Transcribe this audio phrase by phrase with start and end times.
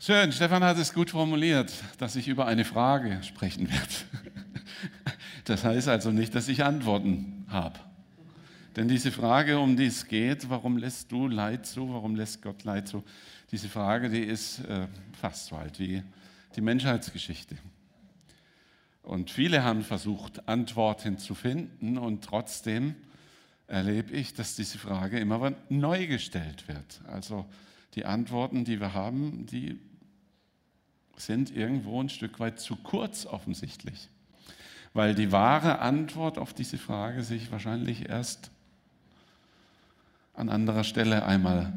[0.00, 3.94] Schön, Stefan hat es gut formuliert, dass ich über eine Frage sprechen werde.
[5.44, 7.80] Das heißt also nicht, dass ich Antworten habe.
[8.76, 12.62] Denn diese Frage, um die es geht, warum lässt du Leid zu, warum lässt Gott
[12.62, 13.02] Leid zu,
[13.50, 14.86] diese Frage, die ist äh,
[15.20, 16.04] fast so alt wie
[16.54, 17.56] die Menschheitsgeschichte.
[19.02, 22.94] Und viele haben versucht, Antworten zu finden und trotzdem
[23.66, 27.00] erlebe ich, dass diese Frage immer neu gestellt wird.
[27.08, 27.46] Also
[27.94, 29.80] die Antworten, die wir haben, die
[31.18, 34.08] sind irgendwo ein Stück weit zu kurz offensichtlich.
[34.94, 38.50] Weil die wahre Antwort auf diese Frage sich wahrscheinlich erst
[40.34, 41.72] an anderer Stelle einmal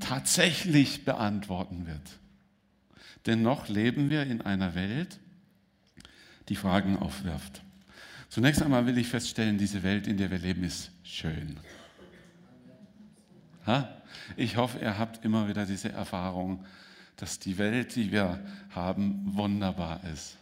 [0.00, 2.18] tatsächlich beantworten wird.
[3.26, 5.18] Dennoch leben wir in einer Welt,
[6.48, 7.62] die Fragen aufwirft.
[8.28, 11.58] Zunächst einmal will ich feststellen, diese Welt, in der wir leben, ist schön.
[14.36, 16.64] Ich hoffe, ihr habt immer wieder diese Erfahrung,
[17.16, 20.36] dass die Welt, die wir haben, wunderbar ist.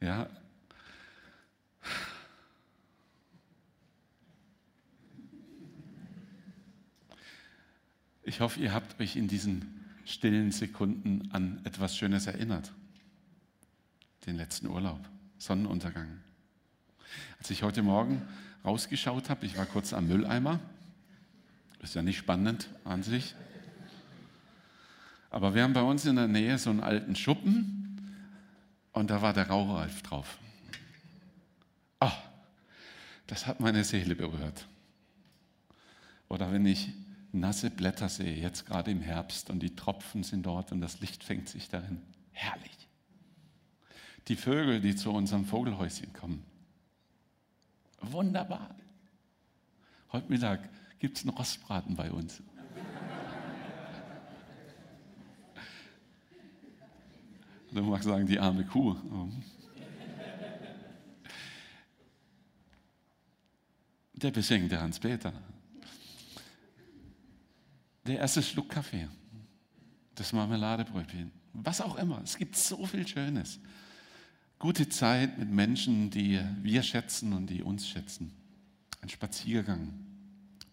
[0.00, 0.28] Ja.
[8.24, 12.72] Ich hoffe, ihr habt euch in diesen stillen Sekunden an etwas Schönes erinnert.
[14.26, 16.18] Den letzten Urlaub, Sonnenuntergang.
[17.38, 18.22] Als ich heute Morgen
[18.64, 20.60] rausgeschaut habe, ich war kurz am Mülleimer,
[21.80, 23.34] ist ja nicht spannend an sich,
[25.32, 28.18] aber wir haben bei uns in der Nähe so einen alten Schuppen
[28.92, 30.38] und da war der Raureif drauf.
[32.00, 32.12] Ah,
[33.26, 34.66] das hat meine Seele berührt.
[36.28, 36.90] Oder wenn ich
[37.32, 41.24] nasse Blätter sehe, jetzt gerade im Herbst und die Tropfen sind dort und das Licht
[41.24, 42.02] fängt sich darin.
[42.32, 42.88] Herrlich.
[44.28, 46.44] Die Vögel, die zu unserem Vogelhäuschen kommen.
[48.02, 48.74] Wunderbar.
[50.12, 52.42] Heute Mittag gibt es einen Rostbraten bei uns.
[57.72, 58.94] Du magst sagen, die arme Kuh.
[64.12, 65.32] Der beschenkte Hans-Peter.
[68.06, 69.08] Der erste Schluck Kaffee.
[70.14, 71.32] Das Marmeladebrötchen.
[71.54, 72.20] Was auch immer.
[72.22, 73.58] Es gibt so viel Schönes.
[74.58, 78.32] Gute Zeit mit Menschen, die wir schätzen und die uns schätzen.
[79.00, 79.94] Ein Spaziergang.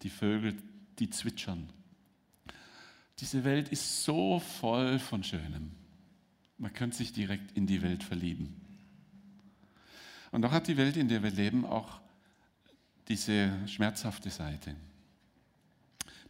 [0.03, 0.55] Die Vögel,
[0.99, 1.69] die zwitschern.
[3.19, 5.78] Diese Welt ist so voll von Schönem.
[6.59, 8.53] Man könnte sich direkt in die Welt verlieben.
[10.31, 11.99] Und doch hat die Welt, in der wir leben, auch
[13.07, 14.75] diese schmerzhafte Seite,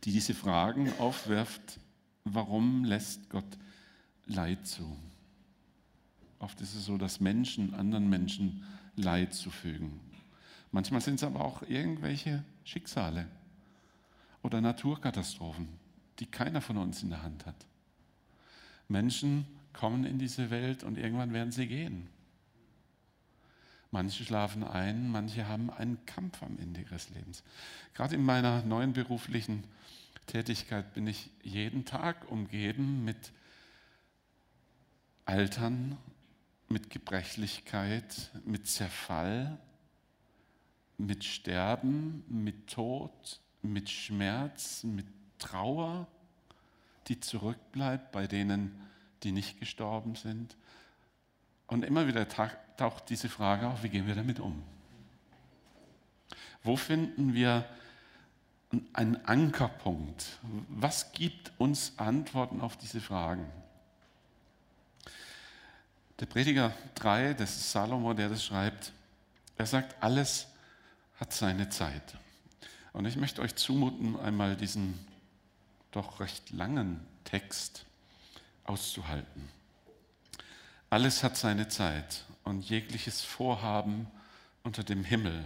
[0.04, 1.80] die diese Fragen aufwirft,
[2.24, 3.58] warum lässt Gott
[4.28, 4.96] Leid zu?
[6.38, 8.64] Oft ist es so, dass Menschen anderen Menschen
[8.96, 10.00] Leid zufügen.
[10.72, 13.28] Manchmal sind es aber auch irgendwelche Schicksale
[14.44, 15.68] oder Naturkatastrophen,
[16.20, 17.66] die keiner von uns in der Hand hat.
[18.88, 22.08] Menschen, kommen in diese Welt und irgendwann werden sie gehen.
[23.92, 27.44] Manche schlafen ein, manche haben einen Kampf am Ende ihres Lebens.
[27.96, 29.64] Gerade in meiner neuen beruflichen
[30.28, 33.32] Tätigkeit bin ich jeden Tag umgeben mit
[35.26, 35.98] Altern,
[36.68, 39.58] mit Gebrechlichkeit, mit Zerfall,
[40.98, 45.08] mit Sterben, mit Tod, mit Schmerz, mit
[45.40, 46.08] Trauer,
[47.08, 48.80] die zurückbleibt, bei denen
[49.24, 50.56] die nicht gestorben sind.
[51.68, 54.64] Und immer wieder taucht diese Frage auf, wie gehen wir damit um?
[56.64, 57.66] Wo finden wir
[58.94, 60.40] einen Ankerpunkt?
[60.68, 63.46] Was gibt uns Antworten auf diese Fragen?
[66.20, 68.92] Der Prediger 3, das ist Salomo, der das schreibt,
[69.58, 70.48] er sagt, alles
[71.20, 72.18] hat seine Zeit.
[72.94, 75.00] Und ich möchte euch zumuten, einmal diesen
[75.92, 77.86] doch recht langen Text
[78.70, 79.50] auszuhalten.
[80.90, 84.08] Alles hat seine Zeit und jegliches Vorhaben
[84.64, 85.44] unter dem Himmel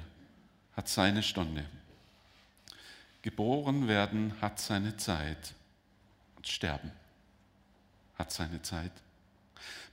[0.75, 1.65] hat seine Stunde.
[3.21, 5.53] Geboren werden hat seine Zeit
[6.35, 6.91] und sterben
[8.15, 8.91] hat seine Zeit.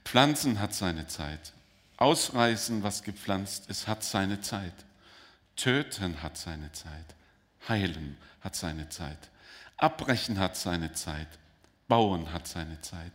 [0.03, 1.53] Pflanzen hat seine Zeit.
[1.97, 4.73] Ausreißen, was gepflanzt ist, hat seine Zeit.
[5.55, 7.15] Töten hat seine Zeit.
[7.69, 9.29] Heilen hat seine Zeit.
[9.77, 11.27] Abbrechen hat seine Zeit.
[11.91, 13.11] Bauen hat seine Zeit.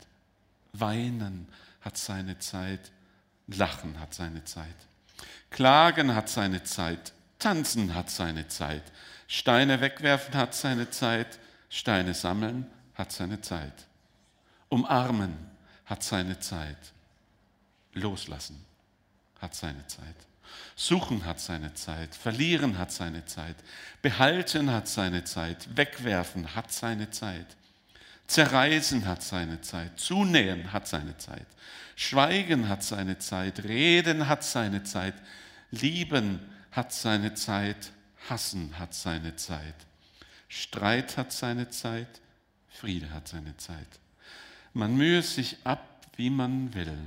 [0.75, 1.49] Weinen
[1.81, 2.93] hat seine Zeit.
[3.47, 4.77] Lachen hat seine Zeit.
[5.49, 7.15] Klagen hat seine Zeit.
[7.39, 8.83] Tanzen hat seine Zeit.
[9.29, 11.39] Steine wegwerfen hat seine Zeit.
[11.71, 13.87] Steine sammeln hat seine Zeit.
[14.69, 15.39] Umarmen
[15.87, 16.93] hat seine Zeit.
[17.95, 18.63] Loslassen
[19.41, 20.17] hat seine Zeit.
[20.75, 22.15] Suchen hat seine Zeit.
[22.15, 23.57] Verlieren hat seine Zeit.
[24.03, 25.75] Behalten hat seine Zeit.
[25.75, 27.57] Wegwerfen hat seine Zeit.
[28.27, 31.47] Zerreißen hat seine Zeit, Zunähen hat seine Zeit,
[31.95, 35.15] Schweigen hat seine Zeit, Reden hat seine Zeit,
[35.71, 36.41] Lieben
[36.73, 37.93] hat seine Zeit,
[38.29, 39.75] Hassen hat seine Zeit,
[40.49, 42.21] Streit hat seine Zeit,
[42.69, 43.89] Friede hat seine Zeit.
[44.75, 46.99] Man mühe sich ab, wie man will,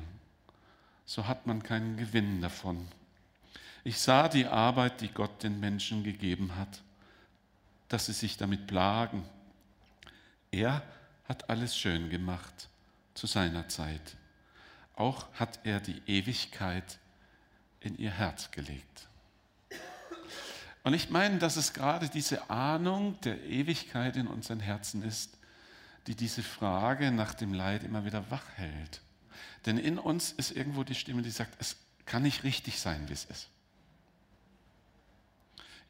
[1.05, 2.87] so hat man keinen Gewinn davon.
[3.83, 6.81] Ich sah die Arbeit, die Gott den Menschen gegeben hat,
[7.89, 9.23] dass sie sich damit plagen.
[10.51, 10.81] Er
[11.29, 12.67] hat alles schön gemacht
[13.13, 14.17] zu seiner Zeit.
[14.95, 16.99] Auch hat er die Ewigkeit
[17.79, 19.07] in ihr Herz gelegt.
[20.83, 25.37] Und ich meine, dass es gerade diese Ahnung der Ewigkeit in unseren Herzen ist,
[26.07, 29.01] die diese Frage nach dem Leid immer wieder wach hält.
[29.65, 33.13] Denn in uns ist irgendwo die Stimme, die sagt, es kann nicht richtig sein, wie
[33.13, 33.49] es ist.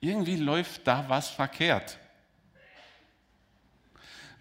[0.01, 1.97] Irgendwie läuft da was verkehrt.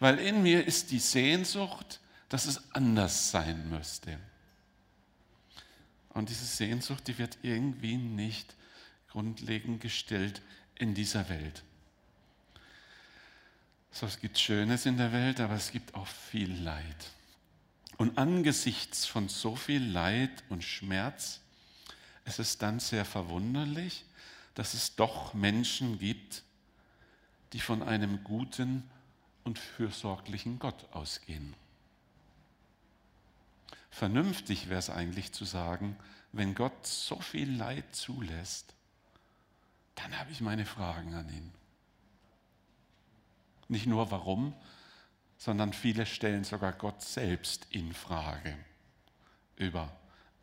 [0.00, 4.18] Weil in mir ist die Sehnsucht, dass es anders sein müsste.
[6.10, 8.54] Und diese Sehnsucht, die wird irgendwie nicht
[9.08, 10.42] grundlegend gestellt
[10.74, 11.62] in dieser Welt.
[13.90, 17.10] So, es gibt Schönes in der Welt, aber es gibt auch viel Leid.
[17.96, 21.40] Und angesichts von so viel Leid und Schmerz
[22.24, 24.04] ist es dann sehr verwunderlich,
[24.54, 26.42] dass es doch Menschen gibt,
[27.52, 28.88] die von einem guten
[29.48, 31.56] und fürsorglichen Gott ausgehen.
[33.88, 35.96] Vernünftig wäre es eigentlich zu sagen,
[36.32, 38.74] wenn Gott so viel Leid zulässt,
[39.94, 41.50] dann habe ich meine Fragen an ihn.
[43.68, 44.54] Nicht nur warum,
[45.38, 48.54] sondern viele stellen sogar Gott selbst in Frage
[49.56, 49.90] über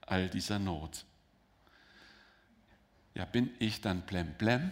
[0.01, 1.05] all dieser Not.
[3.13, 4.71] Ja, bin ich dann blemblem?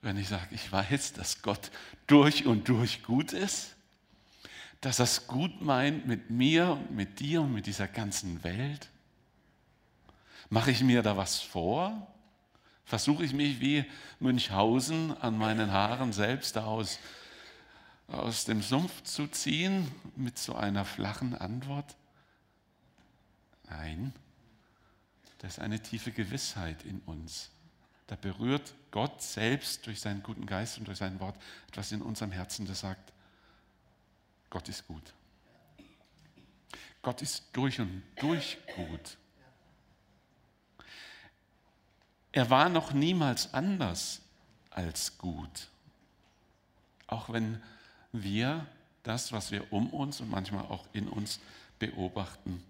[0.00, 1.70] Wenn ich sage, ich weiß, dass Gott
[2.06, 3.74] durch und durch gut ist,
[4.80, 8.88] dass er es gut meint mit mir und mit dir und mit dieser ganzen Welt?
[10.50, 12.06] Mache ich mir da was vor?
[12.84, 13.84] Versuche ich mich wie
[14.20, 16.98] Münchhausen an meinen Haaren selbst aus,
[18.06, 21.96] aus dem Sumpf zu ziehen mit so einer flachen Antwort?
[23.68, 24.14] Nein,
[25.38, 27.50] das ist eine tiefe Gewissheit in uns.
[28.08, 31.36] Da berührt Gott selbst durch seinen guten Geist und durch sein Wort
[31.68, 33.12] etwas in unserem Herzen, das sagt,
[34.50, 35.14] Gott ist gut.
[37.02, 39.18] Gott ist durch und durch gut.
[42.32, 44.22] Er war noch niemals anders
[44.70, 45.68] als gut.
[47.06, 47.62] Auch wenn
[48.12, 48.66] wir
[49.02, 51.40] das, was wir um uns und manchmal auch in uns
[51.78, 52.62] beobachten,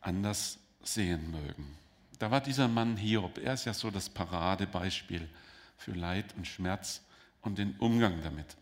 [0.00, 1.83] anders sehen mögen.
[2.24, 3.36] Da war dieser Mann Hiob.
[3.36, 5.28] Er ist ja so das Paradebeispiel
[5.76, 7.02] für Leid und Schmerz
[7.42, 8.56] und den Umgang damit.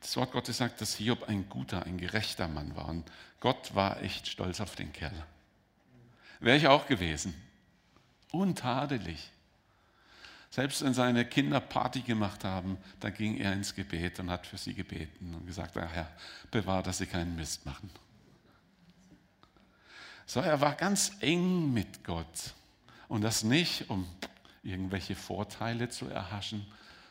[0.00, 2.88] Das Wort Gottes sagt, dass Hiob ein guter, ein gerechter Mann war.
[2.88, 3.08] Und
[3.38, 5.14] Gott war echt stolz auf den Kerl.
[6.40, 7.32] Wäre ich auch gewesen
[8.32, 9.30] untadelig.
[10.50, 14.58] Selbst wenn seine Kinder Party gemacht haben, da ging er ins Gebet und hat für
[14.58, 16.10] sie gebeten und gesagt, Herr,
[16.50, 17.88] bewahr, dass sie keinen Mist machen.
[20.26, 22.54] So, er war ganz eng mit Gott.
[23.10, 24.06] Und das nicht, um
[24.62, 26.64] irgendwelche Vorteile zu erhaschen,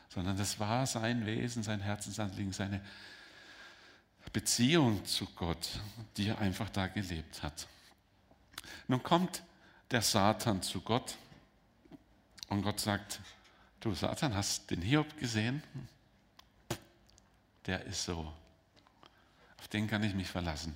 [0.08, 2.80] sondern das war sein Wesen, sein Herzensanliegen, seine
[4.32, 5.68] Beziehung zu Gott,
[6.16, 7.68] die er einfach da gelebt hat.
[8.88, 9.42] Nun kommt
[9.90, 11.18] der Satan zu Gott
[12.48, 13.20] und Gott sagt,
[13.80, 15.62] du Satan, hast den Hiob gesehen?
[17.66, 18.32] Der ist so.
[19.58, 20.74] Auf den kann ich mich verlassen.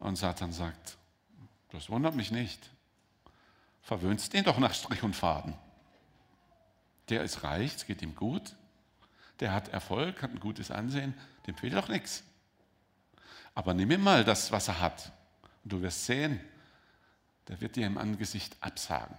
[0.00, 0.98] Und Satan sagt,
[1.70, 2.71] das wundert mich nicht.
[3.82, 5.54] Verwöhnst den doch nach Strich und Faden.
[7.08, 8.54] Der ist reich, es geht ihm gut.
[9.40, 11.14] Der hat Erfolg, hat ein gutes Ansehen,
[11.46, 12.22] dem fehlt doch nichts.
[13.54, 15.12] Aber nimm ihm mal das, was er hat.
[15.64, 16.40] Und du wirst sehen,
[17.48, 19.16] der wird dir im Angesicht absagen.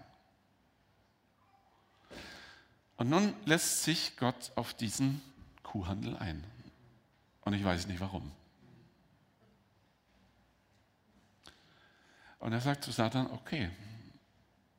[2.96, 5.22] Und nun lässt sich Gott auf diesen
[5.62, 6.44] Kuhhandel ein.
[7.42, 8.32] Und ich weiß nicht warum.
[12.40, 13.70] Und er sagt zu Satan, okay,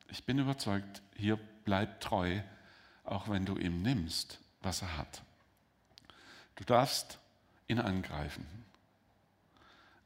[0.09, 2.41] ich bin überzeugt, hier bleib treu,
[3.03, 5.23] auch wenn du ihm nimmst, was er hat.
[6.55, 7.19] Du darfst
[7.67, 8.45] ihn angreifen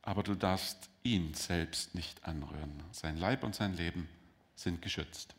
[0.10, 2.82] aber du darfst ihn selbst nicht anrühren.
[2.92, 4.10] Sein Leib und sein Leben
[4.56, 5.36] sind geschützt.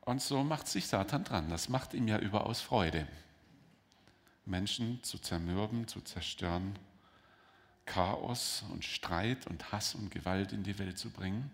[0.00, 1.50] Und so macht sich Satan dran.
[1.50, 3.06] Das macht ihm ja überaus Freude.
[4.46, 6.78] Menschen zu zermürben, zu zerstören,
[7.84, 11.50] Chaos und Streit und Hass und Gewalt in die Welt zu bringen.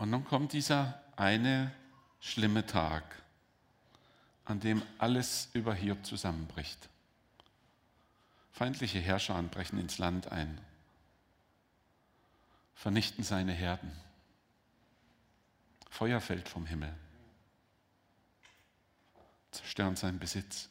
[0.00, 1.70] Und nun kommt dieser eine
[2.20, 3.04] schlimme Tag,
[4.46, 6.88] an dem alles über Hiob zusammenbricht.
[8.50, 10.58] Feindliche Herrscher brechen ins Land ein,
[12.74, 13.92] vernichten seine Herden.
[15.90, 16.94] Feuer fällt vom Himmel,
[19.50, 20.70] zerstören seinen Besitz.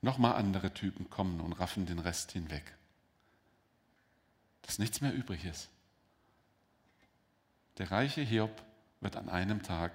[0.00, 2.76] Nochmal andere Typen kommen und raffen den Rest hinweg.
[4.62, 5.68] Dass nichts mehr übrig ist.
[7.78, 8.62] Der reiche Hiob
[9.00, 9.92] wird an einem Tag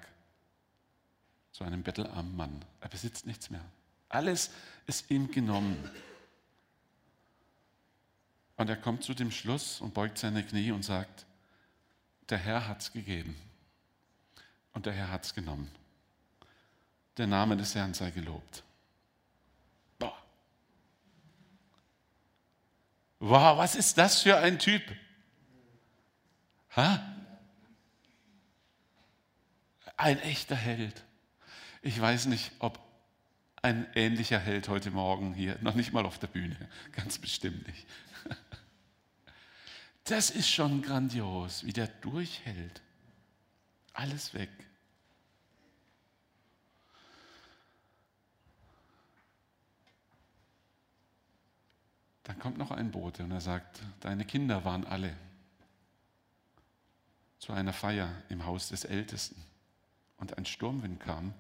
[1.52, 2.66] zu einem bettelarmen Mann.
[2.82, 3.64] Er besitzt nichts mehr.
[4.10, 4.52] Alles
[4.86, 5.78] ist ihm genommen.
[8.56, 11.26] Und er kommt zu dem Schluss und beugt seine Knie und sagt,
[12.30, 13.36] der Herr hat es gegeben
[14.74, 15.72] und der Herr hat es genommen.
[17.18, 18.64] Der Name des Herrn sei gelobt.
[19.98, 20.18] Boah.
[23.20, 24.84] Wow, was ist das für ein Typ?
[26.76, 27.17] Ha?
[29.98, 31.04] Ein echter Held.
[31.82, 32.80] Ich weiß nicht, ob
[33.64, 36.56] ein ähnlicher Held heute Morgen hier, noch nicht mal auf der Bühne,
[36.92, 37.88] ganz bestimmt nicht.
[40.04, 42.82] Das ist schon grandios, wie der durchhält.
[43.94, 44.50] Alles weg.
[52.24, 55.14] Dann kommt noch ein Bote und er sagt, deine Kinder waren alle
[57.40, 59.44] zu einer Feier im Haus des Ältesten.
[60.18, 61.34] Und ein Sturmwind kam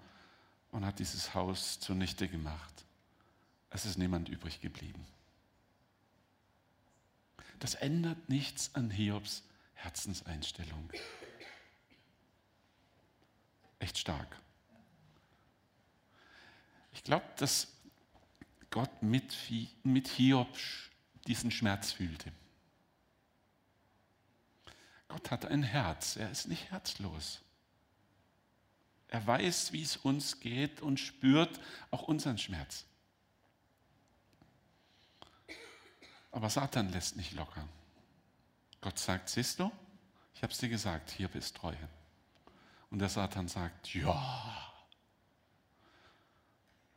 [0.71, 2.85] und hat dieses Haus zunichte gemacht.
[3.69, 5.05] Es ist niemand übrig geblieben.
[7.59, 9.43] Das ändert nichts an Hiobs
[9.73, 10.91] Herzenseinstellung.
[13.79, 14.27] Echt stark.
[16.93, 17.67] Ich glaube, dass
[18.71, 19.35] Gott mit,
[19.83, 20.49] mit Hiob
[21.27, 22.31] diesen Schmerz fühlte.
[25.07, 27.41] Gott hat ein Herz, er ist nicht herzlos.
[29.09, 31.59] Er weiß, wie es uns geht und spürt
[31.91, 32.85] auch unseren Schmerz.
[36.31, 37.67] Aber Satan lässt nicht locker.
[38.81, 39.71] Gott sagt, siehst du,
[40.35, 41.89] ich habe es dir gesagt, hier bist Treue.
[42.89, 44.73] Und der Satan sagt, ja,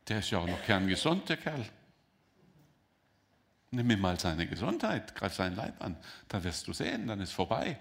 [0.07, 1.65] der ist ja auch noch kerngesund, der Kerl.
[3.71, 7.31] Nimm ihm mal seine Gesundheit, greif seinen Leib an, da wirst du sehen, dann ist
[7.31, 7.79] vorbei.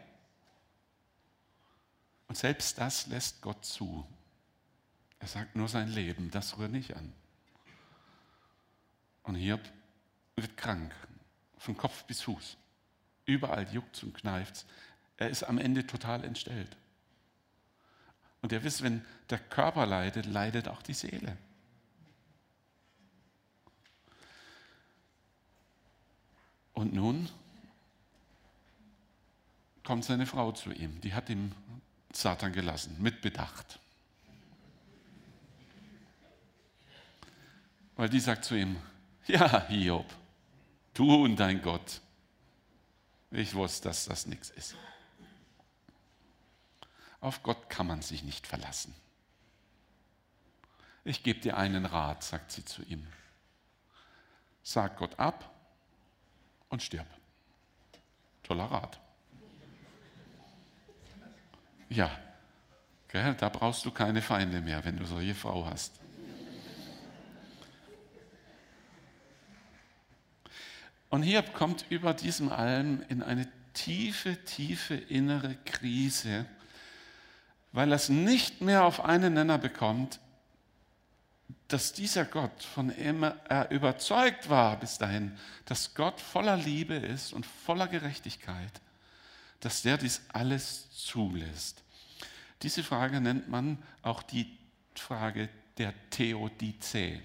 [2.29, 4.07] Und selbst das lässt Gott zu.
[5.21, 7.13] Er sagt nur sein Leben, das rührt nicht an.
[9.23, 9.61] Und Hiob
[10.35, 10.95] wird krank,
[11.59, 12.57] von Kopf bis Fuß.
[13.27, 14.67] Überall juckt und kneift
[15.19, 16.77] Er ist am Ende total entstellt.
[18.41, 21.37] Und ihr wisst, wenn der Körper leidet, leidet auch die Seele.
[26.73, 27.29] Und nun
[29.85, 30.99] kommt seine Frau zu ihm.
[31.03, 31.53] Die hat ihm
[32.11, 33.79] Satan gelassen, mit Bedacht.
[38.01, 38.81] Weil die sagt zu ihm,
[39.27, 40.07] ja, Hiob,
[40.95, 42.01] du und dein Gott,
[43.31, 44.75] ich wusste, dass das nichts ist.
[47.21, 48.95] Auf Gott kann man sich nicht verlassen.
[51.05, 53.07] Ich gebe dir einen Rat, sagt sie zu ihm.
[54.63, 55.55] Sag Gott ab
[56.71, 57.07] und stirb.
[58.45, 58.99] Toller Rat.
[61.91, 62.19] Ja,
[63.09, 66.01] gell, da brauchst du keine Feinde mehr, wenn du solche Frau hast.
[71.11, 76.47] Und Hiob kommt über diesem allem in eine tiefe, tiefe innere Krise,
[77.73, 80.21] weil er es nicht mehr auf einen Nenner bekommt,
[81.67, 85.37] dass dieser Gott, von dem er überzeugt war bis dahin,
[85.67, 88.81] dass Gott voller Liebe ist und voller Gerechtigkeit,
[89.61, 91.83] dass der dies alles zulässt.
[92.63, 94.59] Diese Frage nennt man auch die
[94.95, 95.49] Frage
[95.79, 97.21] der Theodizee.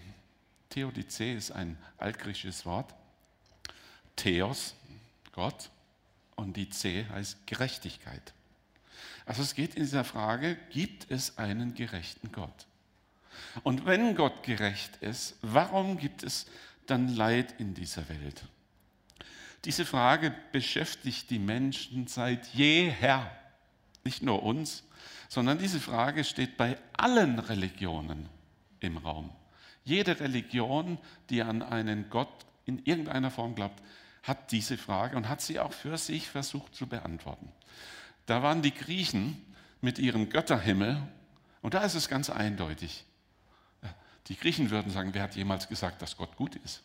[0.70, 2.94] Theodizee ist ein altgriechisches Wort
[4.16, 4.76] Theos,
[5.34, 5.70] Gott,
[6.36, 8.34] und die C heißt Gerechtigkeit.
[9.26, 12.68] Also es geht in dieser Frage, gibt es einen gerechten Gott?
[13.64, 16.46] Und wenn Gott gerecht ist, warum gibt es
[16.86, 18.44] dann Leid in dieser Welt?
[19.66, 23.32] Diese Frage beschäftigt die Menschen seit jeher,
[24.04, 24.84] nicht nur uns,
[25.28, 28.30] sondern diese Frage steht bei allen Religionen
[28.80, 29.32] im Raum.
[29.84, 33.82] Jede Religion, die an einen Gott in irgendeiner Form glaubt,
[34.26, 37.52] hat diese Frage und hat sie auch für sich versucht zu beantworten.
[38.26, 39.40] Da waren die Griechen
[39.82, 41.02] mit ihrem Götterhimmel
[41.62, 43.06] und da ist es ganz eindeutig.
[44.28, 46.82] Die Griechen würden sagen, wer hat jemals gesagt, dass Gott gut ist?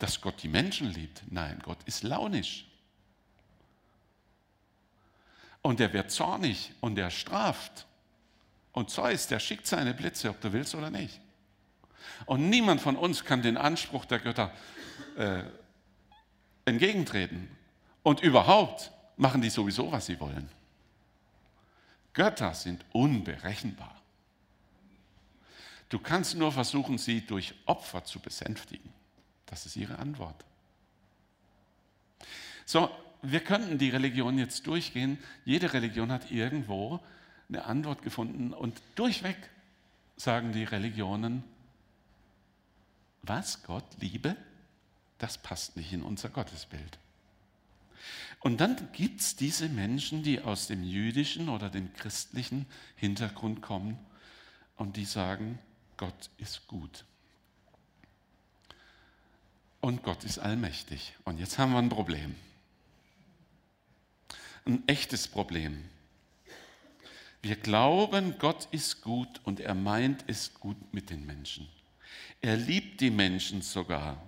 [0.00, 1.22] Dass Gott die Menschen liebt?
[1.30, 2.66] Nein, Gott ist launisch.
[5.62, 7.86] Und er wird zornig und er straft.
[8.72, 11.20] Und Zeus, der schickt seine Blitze, ob du willst oder nicht.
[12.26, 14.52] Und niemand von uns kann den Anspruch der Götter
[15.16, 15.42] äh,
[16.64, 17.48] entgegentreten.
[18.02, 20.48] Und überhaupt machen die sowieso, was sie wollen.
[22.12, 23.94] Götter sind unberechenbar.
[25.88, 28.92] Du kannst nur versuchen, sie durch Opfer zu besänftigen.
[29.46, 30.44] Das ist ihre Antwort.
[32.64, 32.90] So,
[33.22, 35.18] wir könnten die Religion jetzt durchgehen.
[35.44, 37.00] Jede Religion hat irgendwo
[37.48, 39.36] eine Antwort gefunden und durchweg
[40.16, 41.42] sagen die Religionen,
[43.22, 44.36] was Gott liebe,
[45.18, 46.98] das passt nicht in unser Gottesbild.
[48.40, 53.98] Und dann gibt es diese Menschen, die aus dem jüdischen oder dem christlichen Hintergrund kommen
[54.76, 55.58] und die sagen,
[55.98, 57.04] Gott ist gut.
[59.82, 61.14] Und Gott ist allmächtig.
[61.24, 62.34] Und jetzt haben wir ein Problem.
[64.64, 65.84] Ein echtes Problem.
[67.42, 71.66] Wir glauben, Gott ist gut und er meint es gut mit den Menschen.
[72.40, 74.22] Er liebt die Menschen sogar.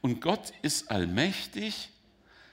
[0.00, 1.90] Und Gott ist allmächtig.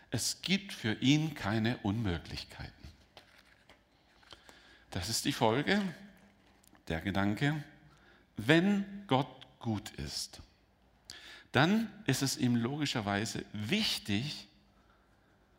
[0.09, 2.71] Es gibt für ihn keine Unmöglichkeiten.
[4.89, 5.81] Das ist die Folge,
[6.87, 7.63] der Gedanke,
[8.35, 10.41] wenn Gott gut ist,
[11.51, 14.47] dann ist es ihm logischerweise wichtig,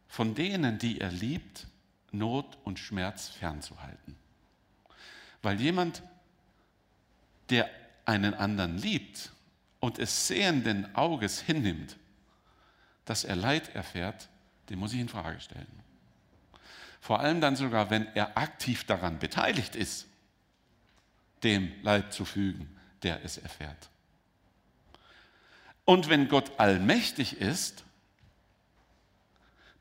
[0.09, 1.67] von denen, die er liebt,
[2.11, 4.17] Not und Schmerz fernzuhalten.
[5.41, 6.03] Weil jemand,
[7.49, 7.71] der
[8.05, 9.31] einen anderen liebt
[9.81, 11.97] und es sehenden Auges hinnimmt,
[13.05, 14.29] dass er Leid erfährt,
[14.69, 15.83] den muss ich in Frage stellen.
[17.01, 20.07] Vor allem dann sogar, wenn er aktiv daran beteiligt ist,
[21.43, 23.91] dem Leid zu fügen, der es erfährt.
[25.85, 27.85] Und wenn Gott allmächtig ist,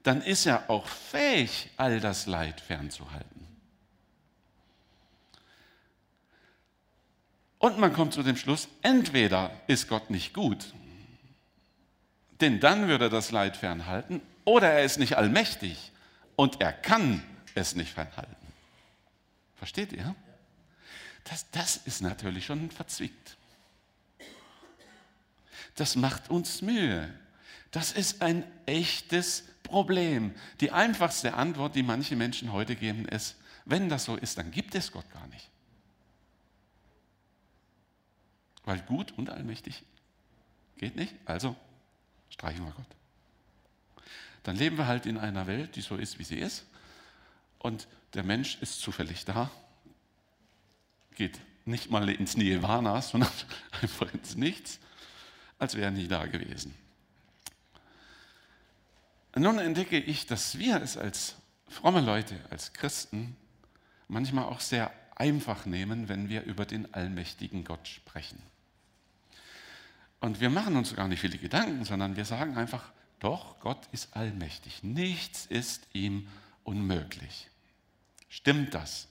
[0.04, 3.48] dann ist er auch fähig, all das Leid fernzuhalten.
[7.62, 10.74] Und man kommt zu dem Schluss, entweder ist Gott nicht gut,
[12.42, 15.92] denn dann würde er das Leid fernhalten, oder er ist nicht allmächtig
[16.36, 18.36] und er kann es nicht fernhalten.
[19.58, 20.16] Versteht ihr?
[21.26, 23.38] Das, das ist natürlich schon verzwickt.
[25.76, 27.14] Das macht uns Mühe.
[27.70, 30.34] Das ist ein echtes Problem.
[30.62, 33.36] Die einfachste Antwort, die manche Menschen heute geben, ist,
[33.66, 35.48] wenn das so ist, dann gibt es Gott gar nicht.
[38.64, 39.84] Weil gut und allmächtig
[40.78, 41.56] geht nicht, also
[42.30, 42.86] streichen wir Gott.
[44.44, 46.66] Dann leben wir halt in einer Welt, die so ist, wie sie ist.
[47.60, 49.52] Und der Mensch ist zufällig da,
[51.16, 53.32] geht nicht mal ins Nirvana, sondern
[53.82, 54.80] einfach ins Nichts,
[55.60, 56.74] als wäre er nie da gewesen.
[59.36, 61.36] Nun entdecke ich, dass wir es als
[61.70, 63.38] fromme Leute, als Christen,
[64.08, 64.92] manchmal auch sehr
[65.22, 68.42] einfach nehmen, wenn wir über den allmächtigen Gott sprechen.
[70.20, 74.16] Und wir machen uns gar nicht viele Gedanken, sondern wir sagen einfach, doch, Gott ist
[74.16, 74.82] allmächtig.
[74.82, 76.28] Nichts ist ihm
[76.64, 77.50] unmöglich.
[78.30, 79.08] Stimmt das?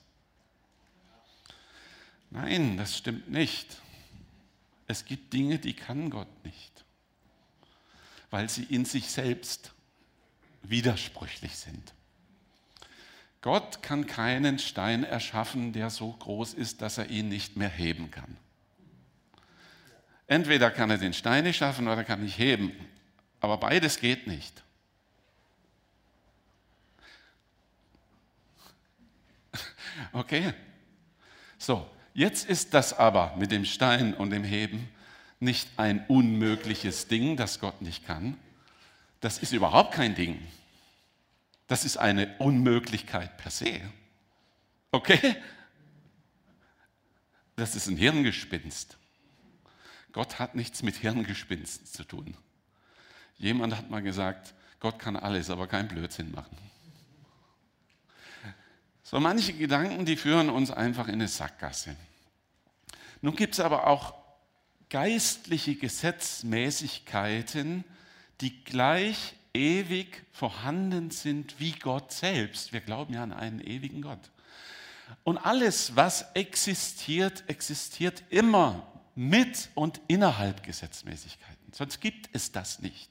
[2.31, 3.81] Nein, das stimmt nicht.
[4.89, 6.85] Es gibt Dinge, die kann Gott nicht,
[8.31, 9.73] weil sie in sich selbst
[10.63, 11.95] widersprüchlich sind.
[13.43, 18.11] Gott kann keinen Stein erschaffen, der so groß ist, dass er ihn nicht mehr heben
[18.11, 18.37] kann.
[20.27, 22.73] Entweder kann er den Stein nicht schaffen oder kann nicht heben.
[23.41, 24.63] Aber beides geht nicht.
[30.13, 30.55] Okay?
[31.59, 34.89] So, jetzt ist das aber mit dem Stein und dem Heben
[35.41, 38.39] nicht ein unmögliches Ding, das Gott nicht kann.
[39.21, 40.41] Das ist überhaupt kein Ding.
[41.71, 43.81] Das ist eine Unmöglichkeit per se.
[44.91, 45.37] Okay?
[47.55, 48.99] Das ist ein Hirngespinst.
[50.11, 52.37] Gott hat nichts mit Hirngespinsten zu tun.
[53.37, 56.59] Jemand hat mal gesagt, Gott kann alles, aber kein Blödsinn machen.
[59.05, 61.95] So manche Gedanken, die führen uns einfach in eine Sackgasse.
[63.23, 64.15] Nun gibt es aber auch
[64.89, 67.85] geistliche Gesetzmäßigkeiten,
[68.41, 72.73] die gleich ewig vorhanden sind wie Gott selbst.
[72.73, 74.31] Wir glauben ja an einen ewigen Gott.
[75.25, 81.73] Und alles, was existiert, existiert immer mit und innerhalb Gesetzmäßigkeiten.
[81.73, 83.11] Sonst gibt es das nicht.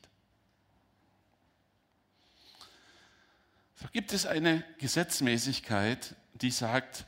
[3.75, 7.06] So gibt es eine Gesetzmäßigkeit, die sagt,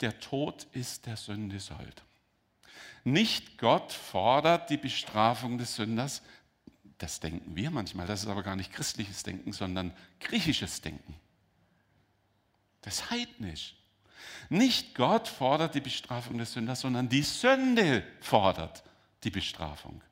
[0.00, 2.02] der Tod ist der Sünde Sold.
[3.04, 6.22] Nicht Gott fordert die Bestrafung des Sünders,
[6.98, 11.14] das denken wir manchmal, das ist aber gar nicht christliches Denken, sondern griechisches Denken.
[12.82, 13.76] Das ist heidnisch.
[14.48, 18.82] Nicht Gott fordert die Bestrafung des Sünders, sondern die Sünde fordert
[19.24, 20.02] die Bestrafung.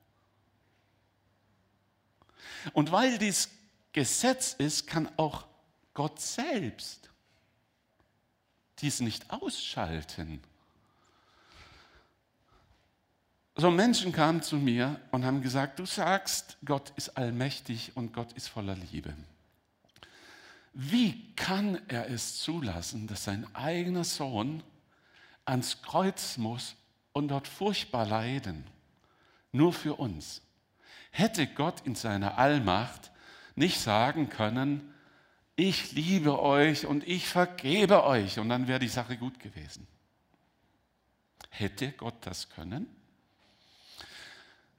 [2.72, 3.50] Und weil dies
[3.92, 5.46] Gesetz ist, kann auch
[5.94, 7.10] Gott selbst
[8.80, 10.42] dies nicht ausschalten.
[13.58, 18.34] So Menschen kamen zu mir und haben gesagt, du sagst, Gott ist allmächtig und Gott
[18.34, 19.14] ist voller Liebe.
[20.74, 24.62] Wie kann er es zulassen, dass sein eigener Sohn
[25.46, 26.76] ans Kreuz muss
[27.14, 28.66] und dort furchtbar leiden?
[29.52, 30.42] Nur für uns.
[31.10, 33.10] Hätte Gott in seiner Allmacht
[33.54, 34.92] nicht sagen können,
[35.56, 39.86] ich liebe euch und ich vergebe euch und dann wäre die Sache gut gewesen.
[41.48, 42.95] Hätte Gott das können?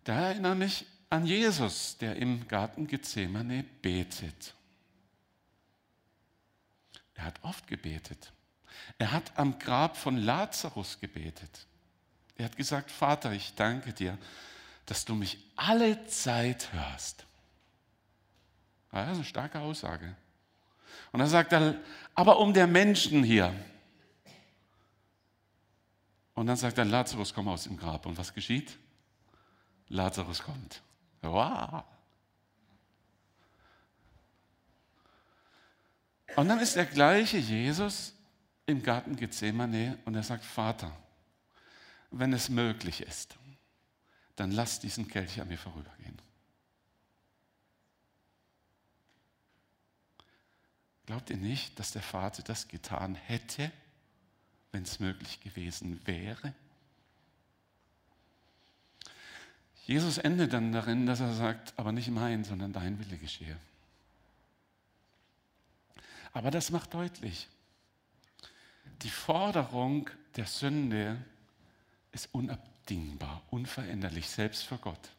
[0.08, 4.54] Da erinnere mich an Jesus, der im Garten Gethsemane betet.
[7.16, 8.32] Er hat oft gebetet.
[9.00, 11.68] Er hat am Grab von Lazarus gebetet.
[12.38, 14.18] Er hat gesagt, Vater, ich danke dir,
[14.86, 17.26] dass du mich alle Zeit hörst.
[18.94, 20.16] das ist eine starke Aussage.
[21.12, 21.82] Und dann sagt er,
[22.16, 23.54] aber um der Menschen hier.
[26.34, 28.06] Und dann sagt er, Lazarus, komm aus dem Grab.
[28.06, 28.78] Und was geschieht?
[29.90, 30.82] Lazarus kommt.
[31.22, 31.84] Wow.
[36.36, 38.14] Und dann ist der gleiche Jesus
[38.66, 40.96] im Garten Gethsemane und er sagt, Vater,
[42.12, 43.36] wenn es möglich ist,
[44.36, 46.22] dann lass diesen Kelch an mir vorübergehen.
[51.08, 53.72] Glaubt ihr nicht, dass der Vater das getan hätte,
[54.72, 56.54] wenn es möglich gewesen wäre?
[59.88, 63.58] Jesus endet dann darin, dass er sagt, aber nicht mein, sondern dein Wille geschehe.
[66.34, 67.48] Aber das macht deutlich,
[69.02, 71.24] die Forderung der Sünde
[72.12, 75.10] ist unabdingbar, unveränderlich, selbst für Gott.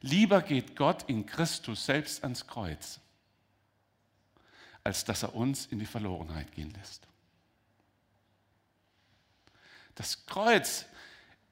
[0.00, 3.00] Lieber geht Gott in Christus selbst ans Kreuz,
[4.84, 7.08] als dass er uns in die Verlorenheit gehen lässt.
[9.96, 10.86] Das Kreuz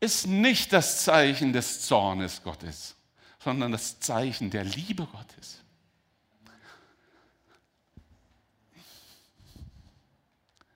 [0.01, 2.95] ist nicht das Zeichen des Zornes Gottes,
[3.39, 5.61] sondern das Zeichen der Liebe Gottes.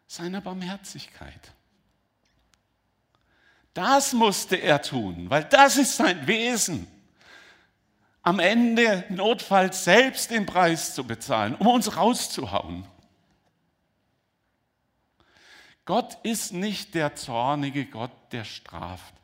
[0.07, 1.53] Seiner Barmherzigkeit.
[3.75, 6.87] Das musste er tun, weil das ist sein Wesen
[8.29, 12.85] am Ende notfalls selbst den Preis zu bezahlen, um uns rauszuhauen.
[15.89, 19.15] Gott ist nicht der zornige Gott, der straft.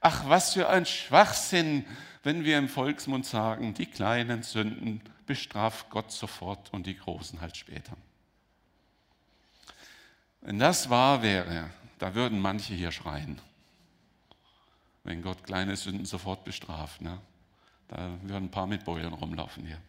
[0.00, 1.84] Ach, was für ein Schwachsinn,
[2.24, 7.56] wenn wir im Volksmund sagen, die kleinen Sünden bestraft Gott sofort und die großen halt
[7.56, 7.96] später.
[10.40, 13.40] Wenn das wahr wäre, da würden manche hier schreien,
[15.04, 17.00] wenn Gott kleine Sünden sofort bestraft.
[17.00, 17.20] Ne?
[17.86, 19.80] Da würden ein paar mit Beulen rumlaufen hier.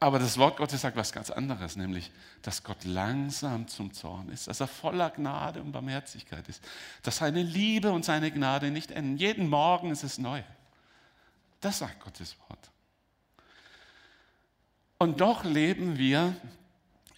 [0.00, 4.46] Aber das Wort Gottes sagt was ganz anderes, nämlich, dass Gott langsam zum Zorn ist,
[4.46, 6.62] dass er voller Gnade und Barmherzigkeit ist,
[7.02, 9.16] dass seine Liebe und seine Gnade nicht enden.
[9.16, 10.42] Jeden Morgen ist es neu.
[11.60, 12.70] Das sagt Gottes Wort.
[14.98, 16.36] Und doch leben wir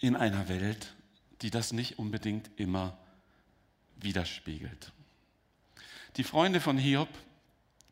[0.00, 0.94] in einer Welt,
[1.42, 2.96] die das nicht unbedingt immer
[3.96, 4.92] widerspiegelt.
[6.16, 7.08] Die Freunde von Hiob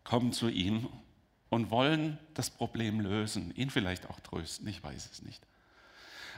[0.04, 0.88] kommen zu ihm
[1.50, 5.42] und wollen das Problem lösen, ihn vielleicht auch trösten, ich weiß es nicht.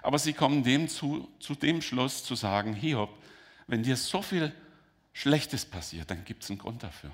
[0.02, 3.10] Aber sie kommen dem zu, zu dem Schluss zu sagen, Hiob,
[3.66, 4.52] wenn dir so viel
[5.12, 7.10] Schlechtes passiert, dann gibt es einen Grund dafür.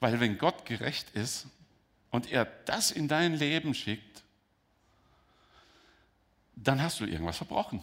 [0.00, 1.46] Weil wenn Gott gerecht ist
[2.10, 4.22] und er das in dein Leben schickt,
[6.54, 7.82] dann hast du irgendwas verbrochen.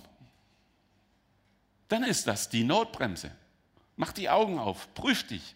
[1.88, 3.32] Dann ist das die Notbremse.
[3.96, 5.56] Mach die Augen auf, prüf dich.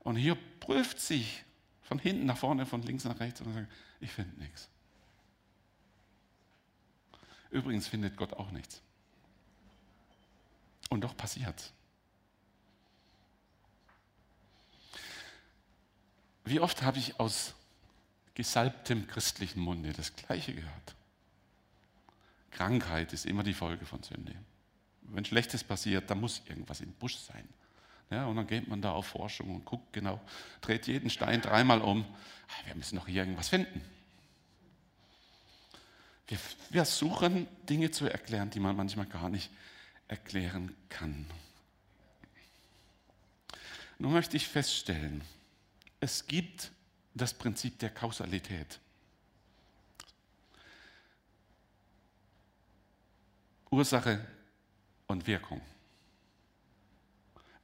[0.00, 1.44] Und hier prüft sich
[1.82, 4.70] von hinten nach vorne, von links nach rechts und sagt, ich finde nichts.
[7.50, 8.80] Übrigens findet Gott auch nichts.
[10.88, 11.72] Und doch passiert
[16.46, 17.54] Wie oft habe ich aus
[18.34, 20.94] gesalbtem christlichen Munde das Gleiche gehört?
[22.50, 24.34] Krankheit ist immer die Folge von Sünde.
[25.02, 27.48] Wenn Schlechtes passiert, da muss irgendwas im Busch sein.
[28.10, 30.20] Ja, und dann geht man da auf Forschung und guckt genau,
[30.60, 32.04] dreht jeden Stein dreimal um.
[32.48, 33.80] Ah, wir müssen noch hier irgendwas finden.
[36.26, 36.38] Wir,
[36.70, 39.50] wir suchen Dinge zu erklären, die man manchmal gar nicht
[40.08, 41.26] erklären kann.
[43.98, 45.22] Nun möchte ich feststellen,
[46.00, 46.72] es gibt
[47.14, 48.80] das Prinzip der Kausalität.
[53.70, 54.24] Ursache
[55.06, 55.60] und Wirkung.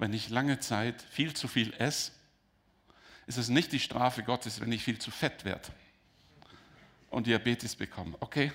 [0.00, 2.12] Wenn ich lange Zeit viel zu viel esse,
[3.26, 5.68] ist es nicht die Strafe Gottes, wenn ich viel zu fett werde
[7.10, 8.16] und Diabetes bekomme.
[8.18, 8.50] Okay?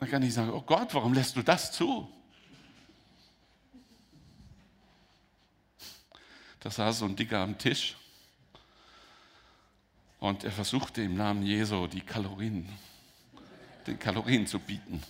[0.00, 2.10] Dann kann ich sagen, oh Gott, warum lässt du das zu?
[6.60, 7.96] Da saß so ein Dicker am Tisch
[10.20, 12.66] und er versuchte im Namen Jesu die Kalorien,
[13.86, 15.02] den Kalorien zu bieten.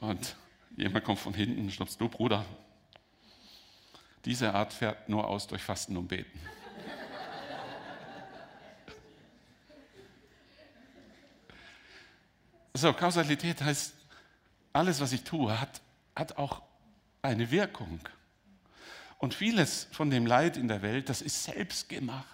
[0.00, 0.36] Und
[0.78, 2.44] jemand kommt von hinten und schnappt, du Bruder,
[4.24, 6.38] diese Art fährt nur aus durch Fasten und Beten.
[12.74, 13.92] So, Kausalität heißt,
[14.72, 15.80] alles, was ich tue, hat,
[16.14, 16.62] hat auch
[17.22, 17.98] eine Wirkung.
[19.18, 22.26] Und vieles von dem Leid in der Welt, das ist selbst gemacht.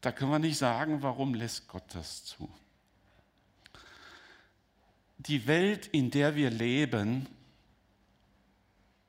[0.00, 2.52] Da können wir nicht sagen, warum lässt Gott das zu.
[5.26, 7.26] Die Welt, in der wir leben,